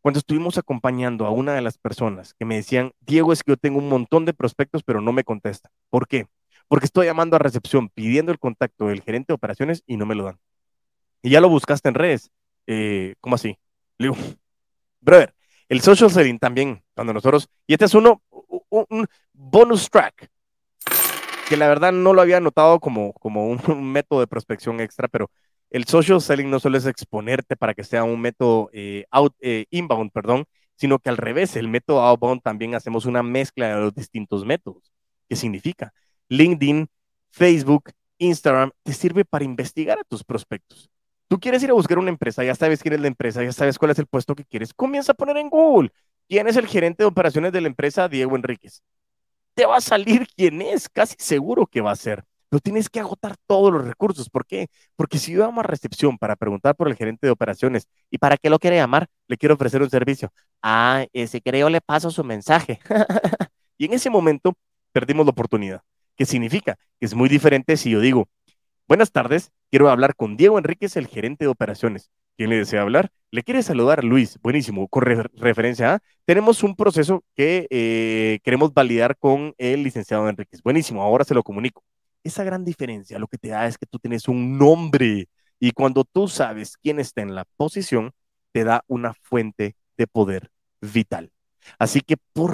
Cuando 0.08 0.20
estuvimos 0.20 0.58
acompañando 0.58 1.26
a 1.26 1.32
una 1.32 1.54
de 1.54 1.60
las 1.60 1.78
personas 1.78 2.34
que 2.34 2.46
me 2.46 2.56
decían, 2.56 2.94
Diego, 3.02 3.34
es 3.34 3.44
que 3.44 3.52
yo 3.52 3.58
tengo 3.58 3.80
un 3.80 3.90
montón 3.90 4.24
de 4.24 4.34
prospectos, 4.34 4.82
pero 4.82 5.02
no 5.02 5.12
me 5.12 5.26
contesta. 5.26 5.70
¿Por 5.90 6.08
qué? 6.08 6.28
Porque 6.70 6.86
estoy 6.86 7.08
llamando 7.08 7.36
a 7.36 7.40
recepción 7.40 7.90
pidiendo 7.90 8.32
el 8.32 8.40
contacto 8.40 8.88
del 8.88 9.02
gerente 9.02 9.28
de 9.28 9.34
operaciones 9.34 9.84
y 9.86 9.98
no 9.98 10.06
me 10.06 10.16
lo 10.16 10.24
dan. 10.24 10.40
Y 11.22 11.32
ya 11.32 11.42
lo 11.42 11.50
buscaste 11.50 11.90
en 11.90 11.96
redes 11.96 12.32
eh, 12.68 13.16
¿cómo 13.20 13.36
así? 13.36 13.60
Le 13.98 14.08
digo, 14.08 14.16
brother, 15.02 15.34
el 15.68 15.82
social 15.82 16.10
selling 16.10 16.40
también, 16.40 16.82
cuando 16.96 17.12
nosotros, 17.12 17.50
y 17.68 17.74
este 17.74 17.84
es 17.84 17.94
uno, 17.94 18.22
un, 18.70 19.08
bonus 19.34 19.90
track, 19.90 20.30
que 21.50 21.58
la 21.58 21.68
verdad 21.68 21.92
no 21.92 22.14
lo 22.14 22.22
había 22.22 22.40
notado 22.40 22.80
como, 22.80 23.12
como 23.12 23.50
un, 23.50 23.60
método 23.92 24.22
de 24.22 24.28
prospección 24.28 24.80
extra, 24.80 25.10
pero 25.10 25.30
el 25.70 25.86
social 25.86 26.22
selling 26.22 26.50
no 26.50 26.60
solo 26.60 26.78
es 26.78 26.86
exponerte 26.86 27.56
para 27.56 27.74
que 27.74 27.84
sea 27.84 28.04
un 28.04 28.22
método 28.22 28.70
eh, 28.74 29.06
out, 29.12 29.34
eh, 29.42 29.66
inbound, 29.70 30.12
perdón, 30.12 30.46
sino 30.76 31.00
que 31.00 31.10
al 31.10 31.18
revés, 31.18 31.56
el 31.56 31.68
método 31.68 32.02
outbound 32.02 32.42
también 32.42 32.76
hacemos 32.76 33.06
una 33.06 33.24
mezcla 33.24 33.68
de 33.68 33.82
los 33.82 33.94
distintos 33.94 34.46
métodos. 34.46 34.92
¿Qué 35.28 35.36
significa? 35.36 35.94
LinkedIn, 36.30 36.88
Facebook, 37.32 37.92
Instagram 38.20 38.72
te 38.84 38.94
sirve 38.94 39.26
para 39.26 39.46
investigar 39.46 40.00
a 40.00 40.04
tus 40.04 40.24
prospectos. 40.24 40.90
Tú 41.28 41.40
quieres 41.40 41.62
ir 41.64 41.72
a 41.72 41.74
buscar 41.74 42.00
una 42.00 42.10
empresa, 42.10 42.44
ya 42.44 42.56
sabes 42.56 42.82
quién 42.82 42.94
es 42.94 43.02
la 43.02 43.08
empresa, 43.08 43.44
ya 43.44 43.52
sabes 43.52 43.78
cuál 43.78 43.92
es 43.92 44.00
el 44.00 44.08
puesto 44.08 44.36
que 44.36 44.46
quieres. 44.46 44.74
Comienza 44.74 45.12
a 45.12 45.16
poner 45.16 45.38
en 45.38 45.50
Google 45.50 45.92
quién 46.30 46.48
es 46.48 46.56
el 46.56 46.68
gerente 46.68 47.04
de 47.04 47.08
operaciones 47.08 47.52
de 47.52 47.62
la 47.62 47.68
empresa 47.68 48.08
Diego 48.08 48.36
Enríquez. 48.36 48.82
Te 49.54 49.66
va 49.66 49.78
a 49.78 49.82
salir 49.82 50.28
quién 50.36 50.62
es, 50.62 50.88
casi 50.88 51.16
seguro 51.18 51.66
que 51.68 51.82
va 51.82 51.92
a 51.92 51.96
ser. 51.96 52.24
Pero 52.50 52.60
tienes 52.62 52.90
que 52.90 53.00
agotar 53.00 53.36
todos 53.46 53.74
los 53.74 53.86
recursos. 53.86 54.30
¿Por 54.30 54.46
qué? 54.46 54.68
Porque 54.96 55.18
si 55.20 55.34
yo 55.34 55.46
llamo 55.46 55.62
a 55.62 55.64
recepción 55.64 56.18
para 56.18 56.36
preguntar 56.36 56.76
por 56.76 56.88
el 56.88 56.96
gerente 56.96 57.28
de 57.28 57.32
operaciones 57.32 57.88
y 58.10 58.18
para 58.18 58.38
qué 58.38 58.50
lo 58.50 58.60
quiere 58.60 58.78
llamar, 58.78 59.08
le 59.28 59.38
quiero 59.38 59.56
ofrecer 59.56 59.82
un 59.82 59.90
servicio. 59.90 60.32
Ah, 60.62 61.06
ese 61.14 61.42
creo 61.42 61.70
le 61.70 61.82
paso 61.82 62.12
su 62.12 62.24
mensaje. 62.24 62.80
y 63.78 63.86
en 63.86 63.94
ese 63.94 64.10
momento 64.10 64.54
perdimos 64.92 65.26
la 65.26 65.32
oportunidad. 65.32 65.82
¿Qué 66.16 66.26
significa? 66.26 66.78
Que 67.00 67.06
es 67.06 67.14
muy 67.14 67.30
diferente 67.30 67.78
si 67.78 67.92
yo 67.92 68.00
digo, 68.00 68.28
Buenas 68.88 69.12
tardes, 69.12 69.52
quiero 69.70 69.90
hablar 69.90 70.16
con 70.16 70.38
Diego 70.38 70.58
Enríquez, 70.58 70.96
el 70.96 71.08
gerente 71.08 71.44
de 71.44 71.50
operaciones. 71.50 72.10
¿Quién 72.38 72.50
le 72.50 72.56
desea 72.56 72.84
hablar? 72.84 73.10
Le 73.32 73.44
quiere 73.44 73.62
saludar 73.62 74.02
Luis. 74.06 74.40
Buenísimo. 74.42 74.88
Con 74.88 75.04
referencia 75.34 75.96
a, 75.96 76.00
tenemos 76.24 76.64
un 76.64 76.74
proceso 76.74 77.22
que 77.36 77.68
eh, 77.70 78.40
queremos 78.44 78.74
validar 78.74 79.18
con 79.18 79.54
el 79.58 79.84
licenciado 79.84 80.30
Enríquez. 80.30 80.62
Buenísimo, 80.64 81.04
ahora 81.04 81.26
se 81.26 81.34
lo 81.34 81.44
comunico. 81.44 81.84
Esa 82.28 82.44
gran 82.44 82.66
diferencia 82.66 83.20
lo 83.20 83.28
que 83.28 83.38
te 83.38 83.48
da 83.48 83.68
es 83.68 83.78
que 83.78 83.86
tú 83.86 84.00
tienes 84.00 84.28
un 84.28 84.58
nombre 84.58 85.30
y 85.62 85.72
cuando 85.72 86.04
tú 86.04 86.28
sabes 86.28 86.76
quién 86.76 87.00
está 87.00 87.22
en 87.22 87.36
la 87.36 87.46
posición, 87.56 88.12
te 88.52 88.66
da 88.66 88.84
una 88.88 89.14
fuente 89.14 89.78
de 89.96 90.08
poder 90.08 90.52
vital. 90.82 91.32
Así 91.80 92.02
que 92.02 92.18
por 92.34 92.54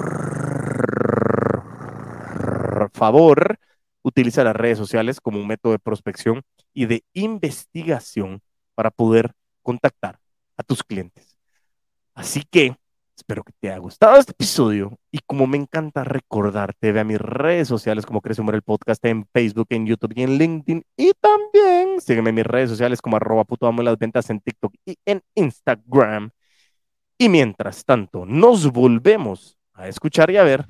favor, 2.92 3.58
utiliza 4.02 4.44
las 4.44 4.54
redes 4.54 4.78
sociales 4.78 5.20
como 5.20 5.40
un 5.40 5.48
método 5.48 5.72
de 5.72 5.80
prospección 5.80 6.42
y 6.72 6.86
de 6.86 7.02
investigación 7.12 8.42
para 8.76 8.92
poder 8.92 9.32
contactar 9.62 10.20
a 10.56 10.62
tus 10.62 10.84
clientes. 10.84 11.36
Así 12.14 12.44
que 12.48 12.76
espero 13.16 13.42
que 13.44 13.52
te 13.60 13.68
haya 13.68 13.78
gustado 13.78 14.16
este 14.16 14.32
episodio 14.32 14.98
y 15.10 15.20
como 15.20 15.46
me 15.46 15.56
encanta 15.56 16.04
recordarte, 16.04 16.92
ve 16.92 17.00
a 17.00 17.04
mis 17.04 17.20
redes 17.20 17.68
sociales 17.68 18.06
como 18.06 18.20
Crece 18.20 18.40
Humor 18.40 18.54
el 18.54 18.62
Podcast 18.62 19.04
en 19.04 19.26
Facebook, 19.32 19.66
en 19.70 19.86
YouTube 19.86 20.12
y 20.16 20.22
en 20.22 20.38
LinkedIn 20.38 20.84
y 20.96 21.12
también 21.20 22.00
sígueme 22.00 22.30
en 22.30 22.36
mis 22.36 22.46
redes 22.46 22.70
sociales 22.70 23.00
como 23.00 23.16
arroba 23.16 23.44
puto 23.44 23.66
amo 23.66 23.82
las 23.82 23.98
ventas 23.98 24.28
en 24.30 24.40
TikTok 24.40 24.74
y 24.84 24.96
en 25.04 25.22
Instagram. 25.34 26.30
Y 27.16 27.28
mientras 27.28 27.84
tanto, 27.84 28.26
nos 28.26 28.70
volvemos 28.72 29.56
a 29.72 29.88
escuchar 29.88 30.30
y 30.30 30.36
a 30.36 30.42
ver, 30.42 30.66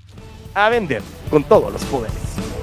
a 0.55 0.69
vender 0.69 1.03
con 1.31 1.43
todos 1.45 1.73
los 1.73 1.85
poderes. 1.87 2.54